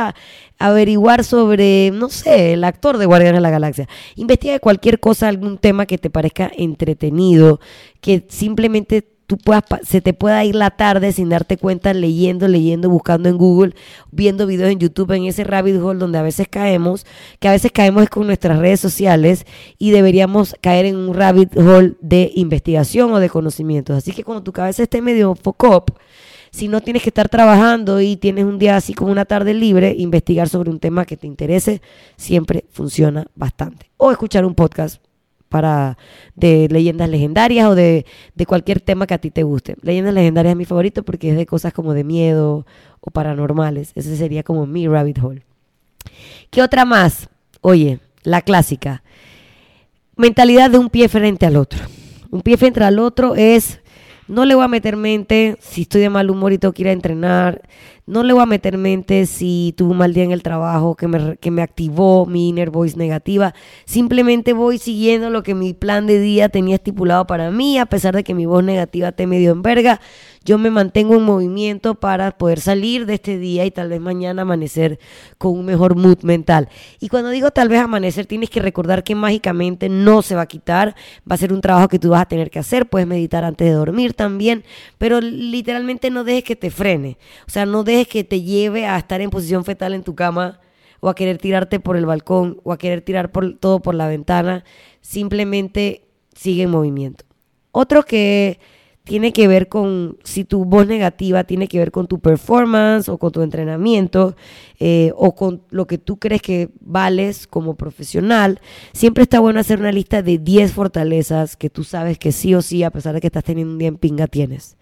averiguar 0.57 1.23
sobre, 1.23 1.91
no 1.91 2.09
sé, 2.09 2.53
el 2.53 2.63
actor 2.63 2.97
de 2.97 3.05
Guardianes 3.05 3.37
de 3.37 3.41
la 3.41 3.51
Galaxia, 3.51 3.87
investiga 4.15 4.59
cualquier 4.59 4.99
cosa, 4.99 5.27
algún 5.27 5.59
tema 5.59 5.85
que 5.85 5.99
te 5.99 6.09
parezca 6.09 6.51
entretenido, 6.55 7.59
que 8.01 8.25
simplemente 8.27 9.14
tú 9.27 9.37
puedas, 9.37 9.63
se 9.83 10.01
te 10.01 10.13
pueda 10.13 10.43
ir 10.45 10.55
la 10.55 10.71
tarde 10.71 11.11
sin 11.11 11.29
darte 11.29 11.57
cuenta 11.57 11.93
leyendo, 11.93 12.47
leyendo, 12.47 12.89
buscando 12.89 13.29
en 13.29 13.37
Google, 13.37 13.75
viendo 14.11 14.47
videos 14.47 14.71
en 14.71 14.79
YouTube, 14.79 15.11
en 15.11 15.25
ese 15.25 15.43
rabbit 15.43 15.77
hole 15.77 15.99
donde 15.99 16.17
a 16.17 16.21
veces 16.21 16.47
caemos, 16.49 17.05
que 17.39 17.47
a 17.47 17.51
veces 17.51 17.71
caemos 17.71 18.09
con 18.09 18.27
nuestras 18.27 18.59
redes 18.59 18.79
sociales 18.79 19.45
y 19.77 19.91
deberíamos 19.91 20.55
caer 20.61 20.85
en 20.85 20.95
un 20.95 21.13
rabbit 21.13 21.57
hole 21.57 21.95
de 22.01 22.31
investigación 22.35 23.11
o 23.13 23.19
de 23.19 23.29
conocimientos. 23.29 23.97
Así 23.97 24.11
que 24.11 24.23
cuando 24.23 24.43
tu 24.43 24.51
cabeza 24.51 24.83
esté 24.83 25.01
medio 25.01 25.35
focop, 25.35 25.91
si 26.51 26.69
no 26.69 26.79
tienes 26.79 27.03
que 27.03 27.09
estar 27.09 27.27
trabajando 27.27 27.99
y 27.99 28.15
tienes 28.15 28.45
un 28.45 28.57
día 28.57 28.77
así 28.77 28.93
como 28.93 29.11
una 29.11 29.25
tarde 29.25 29.53
libre, 29.53 29.93
investigar 29.97 30.47
sobre 30.47 30.69
un 30.69 30.79
tema 30.79 31.05
que 31.05 31.17
te 31.17 31.27
interese 31.27 31.81
siempre 32.15 32.65
funciona 32.71 33.25
bastante. 33.35 33.91
O 33.97 34.11
escuchar 34.11 34.45
un 34.45 34.55
podcast 34.55 35.04
de 36.35 36.67
leyendas 36.69 37.09
legendarias 37.09 37.67
o 37.67 37.75
de, 37.75 38.05
cualquier 38.47 38.81
tema 38.81 39.07
que 39.07 39.13
a 39.13 39.17
ti 39.17 39.31
te 39.31 39.43
guste. 39.43 39.75
Leyendas 39.81 40.13
legendarias 40.13 40.51
es 40.53 40.57
mi 40.57 40.65
favorito 40.65 41.03
porque 41.03 41.31
es 41.31 41.37
de 41.37 41.45
cosas 41.45 41.73
como 41.73 41.93
de 41.93 42.03
miedo 42.03 42.65
o 42.99 43.11
paranormales. 43.11 43.91
Ese 43.95 44.15
sería 44.15 44.43
como 44.43 44.65
mi 44.65 44.87
rabbit 44.87 45.19
hole. 45.23 45.43
¿Qué 46.49 46.61
otra 46.61 46.85
más? 46.85 47.29
Oye, 47.61 47.99
la 48.23 48.41
clásica. 48.41 49.03
Mentalidad 50.15 50.69
de 50.69 50.77
un 50.77 50.89
pie 50.89 51.09
frente 51.09 51.45
al 51.45 51.57
otro. 51.57 51.79
Un 52.31 52.41
pie 52.41 52.57
frente 52.57 52.83
al 52.83 52.99
otro 52.99 53.35
es 53.35 53.79
no 54.27 54.45
le 54.45 54.55
voy 54.55 54.63
a 54.63 54.67
meter 54.67 54.95
mente 54.95 55.57
si 55.59 55.83
estoy 55.83 56.01
de 56.01 56.09
mal 56.09 56.31
humor 56.31 56.51
y 56.51 56.57
tengo 56.57 56.73
que 56.73 56.81
ir 56.81 56.87
a 56.87 56.93
entrenar. 56.93 57.61
No 58.07 58.21
le 58.21 58.33
voy 58.33 58.43
a 58.43 58.45
meter 58.45 58.77
mente 58.77 59.25
si 59.25 59.73
tuve 59.75 59.91
un 59.91 59.97
mal 59.97 60.13
día 60.13 60.23
en 60.23 60.31
el 60.31 60.43
trabajo 60.43 60.95
que 60.95 61.07
me, 61.07 61.37
que 61.37 61.49
me 61.49 61.63
activó 61.63 62.27
mi 62.27 62.49
inner 62.49 62.69
voice 62.69 62.95
negativa. 62.97 63.55
Simplemente 63.85 64.53
voy 64.53 64.77
siguiendo 64.77 65.31
lo 65.31 65.41
que 65.41 65.55
mi 65.55 65.73
plan 65.73 66.05
de 66.05 66.19
día 66.19 66.49
tenía 66.49 66.75
estipulado 66.75 67.25
para 67.25 67.49
mí, 67.49 67.79
a 67.79 67.87
pesar 67.87 68.15
de 68.15 68.23
que 68.23 68.35
mi 68.35 68.45
voz 68.45 68.63
negativa 68.63 69.11
te 69.11 69.25
medio 69.25 69.51
en 69.53 69.63
verga 69.63 69.99
yo 70.45 70.59
me 70.59 70.69
mantengo 70.69 71.15
en 71.15 71.23
movimiento 71.23 71.95
para 71.95 72.37
poder 72.37 72.61
salir 72.61 73.07
de 73.07 73.15
este 73.15 73.39
día 73.39 73.65
y 73.65 73.71
tal 73.71 73.89
vez 73.89 73.99
mañana 73.99 74.43
amanecer 74.43 74.99
con 75.39 75.53
un 75.57 75.65
mejor 75.65 75.95
mood 75.95 76.21
mental. 76.21 76.69
Y 76.99 77.09
cuando 77.09 77.31
digo 77.31 77.49
tal 77.49 77.67
vez 77.67 77.81
amanecer, 77.81 78.27
tienes 78.27 78.51
que 78.51 78.61
recordar 78.61 79.03
que 79.03 79.15
mágicamente 79.15 79.89
no 79.89 80.21
se 80.21 80.35
va 80.35 80.43
a 80.43 80.45
quitar, 80.45 80.95
va 81.29 81.33
a 81.33 81.37
ser 81.37 81.51
un 81.51 81.61
trabajo 81.61 81.87
que 81.87 81.97
tú 81.97 82.09
vas 82.09 82.21
a 82.21 82.25
tener 82.27 82.51
que 82.51 82.59
hacer, 82.59 82.85
puedes 82.85 83.07
meditar 83.07 83.43
antes 83.43 83.67
de 83.67 83.73
dormir 83.73 84.13
también, 84.13 84.63
pero 84.99 85.19
literalmente 85.19 86.11
no 86.11 86.23
dejes 86.23 86.43
que 86.43 86.55
te 86.55 86.69
frene, 86.69 87.17
o 87.47 87.49
sea, 87.49 87.65
no 87.65 87.83
dejes 87.83 87.94
que 88.03 88.25
te 88.25 88.41
lleve 88.41 88.85
a 88.85 88.97
estar 88.97 89.21
en 89.21 89.29
posición 89.29 89.63
fetal 89.63 89.93
en 89.93 90.03
tu 90.03 90.13
cama 90.15 90.59
o 90.99 91.09
a 91.09 91.15
querer 91.15 91.37
tirarte 91.37 91.79
por 91.79 91.95
el 91.95 92.05
balcón 92.05 92.59
o 92.63 92.73
a 92.73 92.77
querer 92.77 93.01
tirar 93.01 93.31
por, 93.31 93.57
todo 93.57 93.79
por 93.79 93.95
la 93.95 94.07
ventana, 94.07 94.65
simplemente 95.01 96.07
sigue 96.33 96.63
en 96.63 96.71
movimiento. 96.71 97.25
Otro 97.71 98.03
que 98.03 98.59
tiene 99.05 99.31
que 99.31 99.47
ver 99.47 99.69
con, 99.69 100.17
si 100.23 100.43
tu 100.45 100.65
voz 100.65 100.87
negativa 100.87 101.43
tiene 101.43 101.67
que 101.67 101.77
ver 101.77 101.91
con 101.91 102.07
tu 102.07 102.19
performance 102.19 103.07
o 103.07 103.19
con 103.19 103.31
tu 103.31 103.43
entrenamiento 103.43 104.35
eh, 104.79 105.11
o 105.15 105.35
con 105.35 105.61
lo 105.69 105.85
que 105.85 105.99
tú 105.99 106.17
crees 106.17 106.41
que 106.41 106.69
vales 106.81 107.45
como 107.45 107.75
profesional, 107.75 108.59
siempre 108.93 109.23
está 109.23 109.39
bueno 109.39 109.59
hacer 109.59 109.79
una 109.79 109.91
lista 109.91 110.23
de 110.23 110.39
10 110.39 110.71
fortalezas 110.71 111.55
que 111.55 111.69
tú 111.69 111.83
sabes 111.83 112.17
que 112.17 112.31
sí 112.31 112.55
o 112.55 112.63
sí, 112.63 112.81
a 112.81 112.89
pesar 112.89 113.13
de 113.13 113.21
que 113.21 113.27
estás 113.27 113.43
teniendo 113.43 113.73
un 113.73 113.77
día 113.77 113.89
en 113.89 113.97
pinga, 113.97 114.25
tienes. 114.25 114.75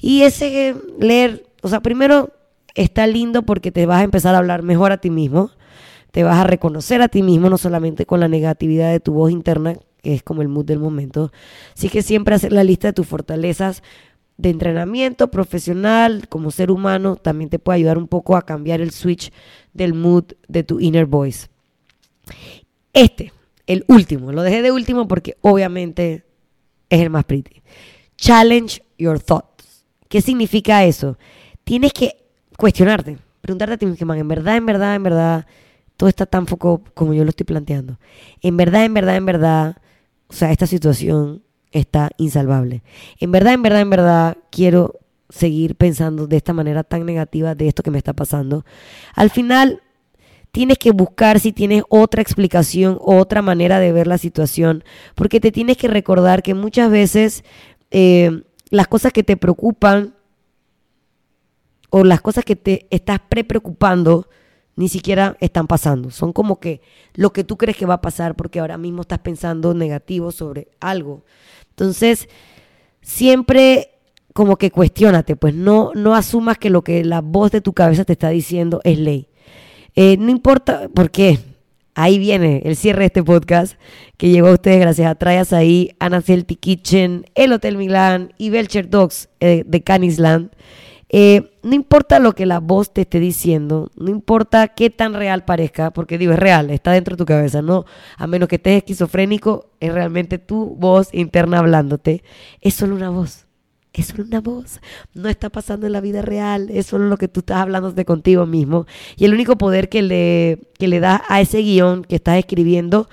Y 0.00 0.22
ese 0.22 0.74
leer, 0.98 1.44
o 1.60 1.68
sea, 1.68 1.80
primero 1.80 2.32
está 2.74 3.06
lindo 3.06 3.42
porque 3.42 3.72
te 3.72 3.86
vas 3.86 4.00
a 4.00 4.04
empezar 4.04 4.34
a 4.34 4.38
hablar 4.38 4.62
mejor 4.62 4.92
a 4.92 4.98
ti 4.98 5.10
mismo, 5.10 5.50
te 6.10 6.22
vas 6.22 6.38
a 6.38 6.44
reconocer 6.44 7.02
a 7.02 7.08
ti 7.08 7.22
mismo, 7.22 7.50
no 7.50 7.58
solamente 7.58 8.06
con 8.06 8.20
la 8.20 8.28
negatividad 8.28 8.90
de 8.90 9.00
tu 9.00 9.12
voz 9.12 9.30
interna, 9.30 9.74
que 10.02 10.14
es 10.14 10.22
como 10.22 10.42
el 10.42 10.48
mood 10.48 10.64
del 10.64 10.78
momento. 10.78 11.32
Así 11.76 11.88
que 11.88 12.02
siempre 12.02 12.34
hacer 12.34 12.52
la 12.52 12.64
lista 12.64 12.88
de 12.88 12.92
tus 12.92 13.06
fortalezas 13.06 13.82
de 14.36 14.50
entrenamiento 14.50 15.30
profesional 15.30 16.28
como 16.28 16.52
ser 16.52 16.70
humano 16.70 17.16
también 17.16 17.50
te 17.50 17.58
puede 17.58 17.78
ayudar 17.78 17.98
un 17.98 18.06
poco 18.06 18.36
a 18.36 18.42
cambiar 18.42 18.80
el 18.80 18.92
switch 18.92 19.32
del 19.74 19.94
mood 19.94 20.24
de 20.46 20.62
tu 20.62 20.80
inner 20.80 21.06
voice. 21.06 21.48
Este, 22.92 23.32
el 23.66 23.84
último, 23.88 24.32
lo 24.32 24.42
dejé 24.42 24.62
de 24.62 24.72
último 24.72 25.08
porque 25.08 25.36
obviamente 25.40 26.24
es 26.88 27.00
el 27.00 27.10
más 27.10 27.24
pretty. 27.24 27.62
Challenge 28.16 28.82
your 28.96 29.20
thoughts. 29.20 29.84
¿Qué 30.08 30.22
significa 30.22 30.84
eso? 30.84 31.18
Tienes 31.64 31.92
que 31.92 32.27
cuestionarte, 32.58 33.18
preguntarte 33.40 33.74
a 33.74 33.78
ti 33.78 33.86
mismo, 33.86 34.12
en 34.14 34.26
verdad, 34.26 34.56
en 34.56 34.66
verdad, 34.66 34.96
en 34.96 35.02
verdad, 35.04 35.46
todo 35.96 36.08
está 36.08 36.26
tan 36.26 36.48
foco 36.48 36.82
como 36.92 37.14
yo 37.14 37.22
lo 37.22 37.30
estoy 37.30 37.46
planteando. 37.46 37.98
En 38.42 38.56
verdad, 38.56 38.84
en 38.84 38.94
verdad, 38.94 39.16
en 39.16 39.26
verdad, 39.26 39.76
o 40.26 40.32
sea, 40.32 40.50
esta 40.50 40.66
situación 40.66 41.44
está 41.70 42.10
insalvable. 42.18 42.82
En 43.20 43.30
verdad, 43.30 43.54
en 43.54 43.62
verdad, 43.62 43.80
en 43.80 43.90
verdad, 43.90 44.38
quiero 44.50 44.98
seguir 45.28 45.76
pensando 45.76 46.26
de 46.26 46.36
esta 46.36 46.52
manera 46.52 46.82
tan 46.82 47.06
negativa 47.06 47.54
de 47.54 47.68
esto 47.68 47.84
que 47.84 47.92
me 47.92 47.98
está 47.98 48.12
pasando. 48.12 48.64
Al 49.14 49.30
final, 49.30 49.80
tienes 50.50 50.78
que 50.78 50.90
buscar 50.90 51.38
si 51.38 51.52
tienes 51.52 51.84
otra 51.88 52.22
explicación, 52.22 52.98
otra 53.00 53.40
manera 53.40 53.78
de 53.78 53.92
ver 53.92 54.08
la 54.08 54.18
situación, 54.18 54.82
porque 55.14 55.38
te 55.38 55.52
tienes 55.52 55.76
que 55.76 55.86
recordar 55.86 56.42
que 56.42 56.54
muchas 56.54 56.90
veces 56.90 57.44
eh, 57.92 58.42
las 58.70 58.88
cosas 58.88 59.12
que 59.12 59.22
te 59.22 59.36
preocupan 59.36 60.17
o 61.90 62.04
las 62.04 62.20
cosas 62.20 62.44
que 62.44 62.56
te 62.56 62.86
estás 62.90 63.20
pre 63.28 63.44
preocupando 63.44 64.28
ni 64.76 64.88
siquiera 64.88 65.36
están 65.40 65.66
pasando. 65.66 66.10
Son 66.10 66.32
como 66.32 66.60
que 66.60 66.80
lo 67.14 67.32
que 67.32 67.42
tú 67.42 67.56
crees 67.56 67.76
que 67.76 67.86
va 67.86 67.94
a 67.94 68.00
pasar 68.00 68.36
porque 68.36 68.60
ahora 68.60 68.78
mismo 68.78 69.02
estás 69.02 69.18
pensando 69.18 69.74
negativo 69.74 70.30
sobre 70.30 70.68
algo. 70.78 71.24
Entonces, 71.70 72.28
siempre 73.02 73.90
como 74.34 74.56
que 74.56 74.70
cuestionate, 74.70 75.34
pues 75.34 75.52
no, 75.52 75.90
no 75.94 76.14
asumas 76.14 76.58
que 76.58 76.70
lo 76.70 76.82
que 76.82 77.04
la 77.04 77.22
voz 77.22 77.50
de 77.50 77.60
tu 77.60 77.72
cabeza 77.72 78.04
te 78.04 78.12
está 78.12 78.28
diciendo 78.28 78.80
es 78.84 78.98
ley. 79.00 79.28
Eh, 79.96 80.16
no 80.16 80.30
importa, 80.30 80.88
¿por 80.94 81.10
qué? 81.10 81.40
Ahí 81.96 82.20
viene 82.20 82.62
el 82.64 82.76
cierre 82.76 83.00
de 83.00 83.06
este 83.06 83.24
podcast 83.24 83.76
que 84.16 84.30
llegó 84.30 84.46
a 84.46 84.52
ustedes 84.52 84.78
gracias 84.78 85.10
a 85.10 85.16
Trayas 85.16 85.52
ahí, 85.52 85.96
Ana 85.98 86.22
Celtic 86.22 86.60
Kitchen, 86.60 87.26
el 87.34 87.52
Hotel 87.52 87.76
Milán 87.76 88.32
y 88.38 88.50
Belcher 88.50 88.88
Dogs 88.88 89.28
eh, 89.40 89.64
de 89.66 89.82
Canisland. 89.82 90.52
Eh, 91.10 91.58
no 91.62 91.74
importa 91.74 92.18
lo 92.18 92.34
que 92.34 92.44
la 92.44 92.60
voz 92.60 92.92
te 92.92 93.02
esté 93.02 93.18
diciendo, 93.18 93.90
no 93.96 94.10
importa 94.10 94.68
qué 94.68 94.90
tan 94.90 95.14
real 95.14 95.44
parezca, 95.44 95.90
porque 95.90 96.18
digo, 96.18 96.32
es 96.32 96.38
real, 96.38 96.70
está 96.70 96.92
dentro 96.92 97.16
de 97.16 97.18
tu 97.18 97.26
cabeza, 97.26 97.62
no, 97.62 97.86
a 98.16 98.26
menos 98.26 98.48
que 98.48 98.56
estés 98.56 98.78
esquizofrénico, 98.78 99.70
es 99.80 99.92
realmente 99.92 100.38
tu 100.38 100.76
voz 100.76 101.08
interna 101.12 101.60
hablándote, 101.60 102.22
es 102.60 102.74
solo 102.74 102.94
una 102.94 103.10
voz. 103.10 103.46
Es 103.94 104.08
solo 104.08 104.24
una 104.24 104.40
voz, 104.40 104.80
no 105.14 105.28
está 105.28 105.48
pasando 105.48 105.86
en 105.86 105.92
la 105.92 106.00
vida 106.00 106.22
real, 106.22 106.68
es 106.70 106.86
solo 106.86 107.08
lo 107.08 107.16
que 107.16 107.26
tú 107.26 107.40
estás 107.40 107.56
hablando 107.56 107.90
de 107.90 108.04
contigo 108.04 108.46
mismo. 108.46 108.86
Y 109.16 109.24
el 109.24 109.32
único 109.32 109.56
poder 109.56 109.88
que 109.88 110.02
le, 110.02 110.60
que 110.78 110.88
le 110.88 111.00
das 111.00 111.22
a 111.28 111.40
ese 111.40 111.62
guion 111.62 112.04
que 112.04 112.16
estás 112.16 112.36
escribiendo 112.36 113.08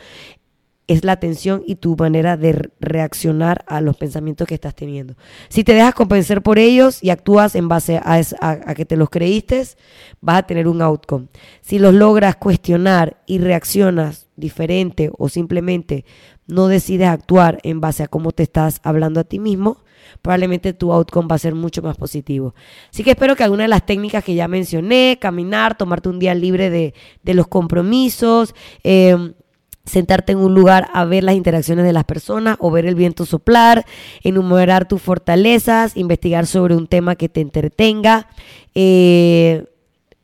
es 0.88 1.04
la 1.04 1.13
atención 1.13 1.63
y 1.65 1.76
tu 1.76 1.95
manera 1.95 2.38
de 2.38 2.69
reaccionar 2.80 3.65
a 3.67 3.82
los 3.82 3.98
pensamientos 3.98 4.48
que 4.48 4.56
estás 4.56 4.76
teniendo. 4.76 5.15
Si 5.50 5.63
te 5.63 5.74
dejas 5.74 5.95
convencer 5.95 6.41
por 6.41 6.60
ellos 6.60 7.04
y 7.04 7.10
actúas 7.10 7.56
en 7.56 7.67
base 7.67 8.00
a, 8.04 8.74
que 8.76 8.86
te 8.86 8.98
los 8.98 9.10
creíste, 9.10 9.63
vas 10.21 10.38
a 10.38 10.43
tener 10.43 10.67
un 10.67 10.82
outcome. 10.82 11.28
Si 11.62 11.80
los 11.80 11.93
logras 11.93 12.36
cuestionar 12.36 13.17
y 13.26 13.39
reaccionas 13.39 14.28
diferente 14.36 15.12
o 15.17 15.30
simplemente 15.30 16.06
no 16.48 16.67
decides 16.67 17.08
actuar 17.08 17.60
en 17.63 17.82
base 17.82 18.04
a 18.04 18.08
cómo 18.08 18.32
te 18.32 18.43
estás 18.43 18.80
hablando 18.84 19.19
a 19.19 19.24
ti 19.24 19.39
mismo, 19.39 19.84
probablemente 20.21 20.74
tu 20.74 20.91
outcome 20.91 21.28
va 21.28 21.36
a 21.36 21.39
ser 21.39 21.56
mucho 21.56 21.82
más 21.82 21.98
positivo. 21.98 22.54
Así 22.91 23.04
que 23.04 23.12
espero 23.12 23.36
que 23.36 23.43
alguna 23.43 23.63
de 23.63 23.69
las 23.69 23.86
técnicas 23.86 24.24
que 24.24 24.36
ya 24.36 24.48
mencioné, 24.48 25.17
caminar, 25.19 25.78
tomarte 25.78 26.10
un 26.10 26.19
día 26.19 26.36
libre 26.36 26.69
de, 26.69 26.93
los 27.34 27.48
compromisos, 27.48 28.54
eh, 28.84 29.34
sentarte 29.86 30.32
en 30.32 30.39
un 30.39 30.54
lugar 30.54 30.88
a 30.93 31.06
ver 31.06 31.24
las 31.24 31.36
interacciones 31.36 31.86
de 31.86 31.93
las 31.93 32.06
personas 32.06 32.58
o 32.60 32.71
ver 32.71 32.86
el 32.86 32.95
viento 32.95 33.26
soplar, 33.26 33.86
enumerar 34.24 34.88
tus 34.88 35.02
fortalezas, 35.02 35.95
investigar 35.95 36.45
sobre 36.48 36.76
un 36.76 36.88
tema 36.88 37.15
que 37.15 37.30
te 37.30 37.41
entretenga 37.41 38.28
eh, 38.74 39.65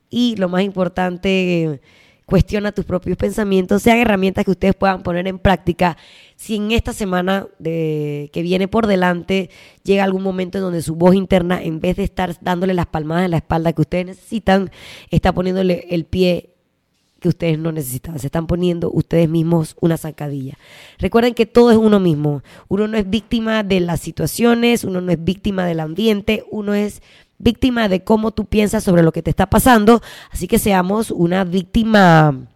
y 0.10 0.36
lo 0.36 0.50
más 0.50 0.64
importante, 0.64 1.80
cuestiona 2.26 2.72
tus 2.72 2.86
propios 2.86 3.18
pensamientos, 3.18 3.82
sean 3.82 3.98
herramientas 3.98 4.46
que 4.46 4.52
ustedes 4.52 4.76
puedan 4.76 5.04
poner 5.04 5.28
en 5.28 5.38
práctica. 5.38 5.98
Si 6.36 6.56
en 6.56 6.72
esta 6.72 6.94
semana 6.94 7.48
de, 7.60 8.30
que 8.32 8.42
viene 8.42 8.68
por 8.68 8.88
delante 8.88 9.50
llega 9.84 10.04
algún 10.04 10.24
momento 10.24 10.58
en 10.58 10.64
donde 10.64 10.82
su 10.82 10.96
voz 10.96 11.16
interna, 11.16 11.62
en 11.62 11.80
vez 11.80 11.98
de 11.98 12.04
estar 12.04 12.36
dándole 12.42 12.74
las 12.74 12.86
palmadas 12.86 13.26
en 13.26 13.32
la 13.32 13.38
espalda 13.38 13.74
que 13.74 13.82
ustedes 13.82 14.06
necesitan, 14.06 14.72
está 15.10 15.34
poniéndole 15.34 15.88
el 15.90 16.06
pie 16.06 16.51
que 17.22 17.30
ustedes 17.30 17.60
no 17.60 17.72
necesitaban. 17.72 18.20
Se 18.20 18.26
están 18.26 18.48
poniendo 18.48 18.92
ustedes 18.92 19.30
mismos 19.30 19.78
una 19.80 19.96
zancadilla. 19.96 20.58
Recuerden 20.98 21.36
que 21.36 21.46
todo 21.46 21.70
es 21.70 21.78
uno 21.78 22.00
mismo. 22.00 22.42
Uno 22.68 22.88
no 22.88 22.98
es 22.98 23.08
víctima 23.08 23.62
de 23.64 23.80
las 23.80 24.00
situaciones, 24.02 24.84
uno 24.84 25.02
no 25.02 25.12
es 25.12 25.24
víctima 25.24 25.68
del 25.68 25.82
ambiente, 25.82 26.44
uno 26.50 26.74
es 26.74 27.04
víctima 27.38 27.90
de 27.90 28.04
cómo 28.04 28.32
tú 28.32 28.46
piensas 28.46 28.84
sobre 28.84 29.04
lo 29.04 29.12
que 29.12 29.22
te 29.22 29.30
está 29.30 29.52
pasando. 29.52 30.02
Así 30.32 30.48
que 30.48 30.58
seamos 30.58 31.12
una 31.12 31.44
víctima 31.44 32.48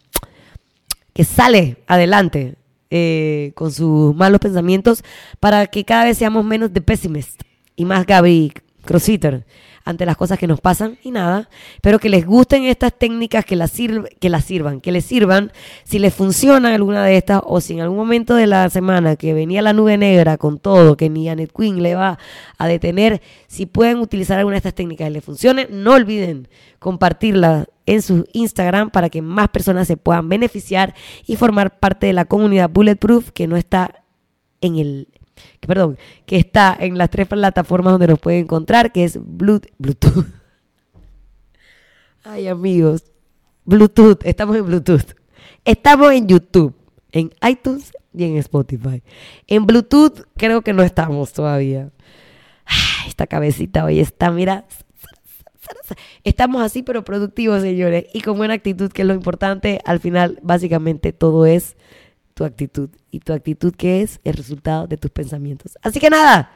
que 1.13 1.23
sale 1.23 1.77
adelante 1.85 2.55
eh, 2.89 3.51
con 3.53 3.71
sus 3.71 4.15
malos 4.15 4.39
pensamientos 4.39 5.03
para 5.39 5.67
que 5.67 5.85
cada 5.85 6.05
vez 6.05 6.17
seamos 6.17 6.43
menos 6.43 6.73
de 6.73 6.81
pessimist 6.81 7.39
y 7.75 7.85
más 7.85 8.07
Gaby 8.07 8.51
Crossfitter 8.83 9.45
ante 9.85 10.05
las 10.05 10.17
cosas 10.17 10.39
que 10.39 10.47
nos 10.47 10.59
pasan 10.59 10.97
y 11.03 11.11
nada. 11.11 11.47
Espero 11.75 11.99
que 11.99 12.09
les 12.09 12.25
gusten 12.25 12.63
estas 12.63 12.91
técnicas, 12.91 13.45
que 13.45 13.55
las, 13.55 13.71
que 13.71 14.29
las 14.29 14.43
sirvan, 14.43 14.81
que 14.81 14.91
les 14.91 15.05
sirvan. 15.05 15.51
Si 15.83 15.99
les 15.99 16.13
funciona 16.13 16.73
alguna 16.73 17.05
de 17.05 17.17
estas 17.17 17.41
o 17.45 17.61
si 17.61 17.73
en 17.73 17.81
algún 17.81 17.97
momento 17.97 18.35
de 18.35 18.47
la 18.47 18.69
semana 18.71 19.15
que 19.15 19.33
venía 19.35 19.61
la 19.61 19.73
nube 19.73 19.97
negra 19.97 20.37
con 20.37 20.57
todo, 20.57 20.97
que 20.97 21.09
ni 21.09 21.27
Janet 21.27 21.53
Queen 21.55 21.83
le 21.83 21.93
va 21.93 22.17
a 22.57 22.67
detener, 22.67 23.21
si 23.47 23.67
pueden 23.67 23.99
utilizar 23.99 24.39
alguna 24.39 24.55
de 24.55 24.57
estas 24.57 24.73
técnicas 24.73 25.07
y 25.07 25.13
les 25.13 25.23
funcione, 25.23 25.67
no 25.69 25.93
olviden 25.93 26.47
compartirla 26.79 27.67
en 27.85 28.01
su 28.01 28.27
Instagram 28.33 28.89
para 28.89 29.09
que 29.09 29.21
más 29.21 29.49
personas 29.49 29.87
se 29.87 29.97
puedan 29.97 30.27
beneficiar 30.27 30.95
y 31.27 31.35
formar 31.35 31.79
parte 31.79 32.07
de 32.07 32.13
la 32.13 32.25
comunidad 32.25 32.71
Bulletproof 32.71 33.29
que 33.31 33.45
no 33.45 33.55
está 33.55 34.03
en 34.61 34.77
el 34.77 35.07
que, 35.59 35.67
perdón, 35.67 35.97
que 36.25 36.37
está 36.37 36.75
en 36.79 36.97
las 36.97 37.09
tres 37.09 37.27
plataformas 37.27 37.93
donde 37.93 38.07
nos 38.07 38.19
pueden 38.19 38.41
encontrar, 38.41 38.91
que 38.91 39.03
es 39.03 39.19
Bluetooth. 39.21 40.25
Ay, 42.23 42.47
amigos, 42.47 43.03
Bluetooth, 43.65 44.19
estamos 44.23 44.55
en 44.55 44.65
Bluetooth. 44.65 45.15
Estamos 45.63 46.11
en 46.11 46.27
YouTube, 46.27 46.75
en 47.11 47.31
iTunes 47.47 47.91
y 48.13 48.23
en 48.23 48.37
Spotify. 48.37 49.01
En 49.47 49.65
Bluetooth 49.65 50.21
creo 50.37 50.61
que 50.61 50.73
no 50.73 50.83
estamos 50.83 51.33
todavía. 51.33 51.89
Esta 53.07 53.27
cabecita 53.27 53.85
hoy 53.85 53.99
está, 53.99 54.31
mira. 54.31 54.65
Estamos 56.23 56.61
así, 56.61 56.83
pero 56.83 57.03
productivos, 57.03 57.61
señores. 57.61 58.05
Y 58.13 58.21
con 58.21 58.37
buena 58.37 58.53
actitud, 58.53 58.91
que 58.91 59.01
es 59.01 59.07
lo 59.07 59.13
importante. 59.13 59.79
Al 59.85 59.99
final, 59.99 60.39
básicamente, 60.43 61.13
todo 61.13 61.45
es 61.45 61.75
tu 62.35 62.43
actitud. 62.43 62.89
Y 63.09 63.21
tu 63.21 63.33
actitud 63.33 63.73
que 63.73 64.03
es 64.03 64.19
el 64.23 64.33
resultado 64.35 64.85
de 64.85 64.97
tus 64.97 65.09
pensamientos. 65.09 65.77
Así 65.81 65.99
que 65.99 66.11
nada, 66.11 66.51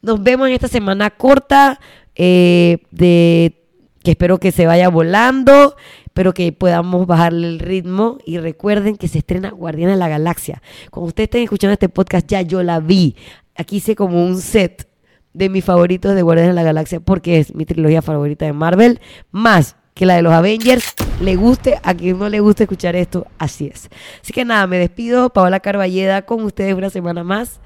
nos 0.00 0.22
vemos 0.22 0.48
en 0.48 0.54
esta 0.54 0.68
semana 0.68 1.10
corta 1.10 1.78
eh, 2.14 2.78
de 2.92 3.62
que 4.02 4.12
espero 4.12 4.38
que 4.38 4.52
se 4.52 4.66
vaya 4.66 4.88
volando, 4.88 5.76
pero 6.14 6.32
que 6.32 6.52
podamos 6.52 7.08
bajarle 7.08 7.48
el 7.48 7.58
ritmo 7.58 8.18
y 8.24 8.38
recuerden 8.38 8.96
que 8.96 9.08
se 9.08 9.18
estrena 9.18 9.50
Guardiana 9.50 9.92
de 9.92 9.98
la 9.98 10.08
Galaxia. 10.08 10.62
Cuando 10.90 11.08
ustedes 11.08 11.26
estén 11.26 11.42
escuchando 11.42 11.72
este 11.72 11.88
podcast 11.88 12.26
ya 12.28 12.40
yo 12.40 12.62
la 12.62 12.78
vi. 12.78 13.16
Aquí 13.56 13.76
hice 13.76 13.96
como 13.96 14.24
un 14.24 14.38
set 14.38 14.88
de 15.34 15.48
mis 15.48 15.64
favoritos 15.64 16.14
de 16.14 16.22
Guardiana 16.22 16.50
de 16.50 16.54
la 16.54 16.62
Galaxia 16.62 17.00
porque 17.00 17.40
es 17.40 17.52
mi 17.52 17.66
trilogía 17.66 18.00
favorita 18.00 18.46
de 18.46 18.52
Marvel, 18.52 19.00
más 19.32 19.74
que 19.96 20.04
la 20.04 20.16
de 20.16 20.22
los 20.22 20.34
Avengers, 20.34 20.94
le 21.22 21.36
guste, 21.36 21.80
a 21.82 21.94
quien 21.94 22.18
no 22.18 22.28
le 22.28 22.40
guste 22.40 22.64
escuchar 22.64 22.94
esto, 22.94 23.26
así 23.38 23.70
es. 23.72 23.88
Así 24.22 24.30
que 24.34 24.44
nada, 24.44 24.66
me 24.66 24.76
despido, 24.76 25.30
Paola 25.30 25.60
Carballeda, 25.60 26.20
con 26.20 26.44
ustedes 26.44 26.74
una 26.74 26.90
semana 26.90 27.24
más 27.24 27.60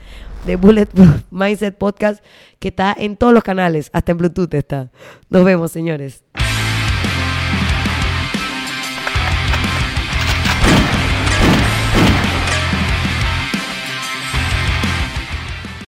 de 0.47 0.55
Bulletproof 0.55 1.23
Mindset 1.33 1.77
Podcast, 1.77 2.25
que 2.61 2.69
está 2.69 2.95
en 2.97 3.16
todos 3.16 3.35
los 3.35 3.43
canales, 3.43 3.90
hasta 3.93 4.12
en 4.12 4.19
Bluetooth 4.19 4.55
está. 4.55 4.93
Nos 5.29 5.45
vemos, 5.45 5.73
señores. 5.73 6.23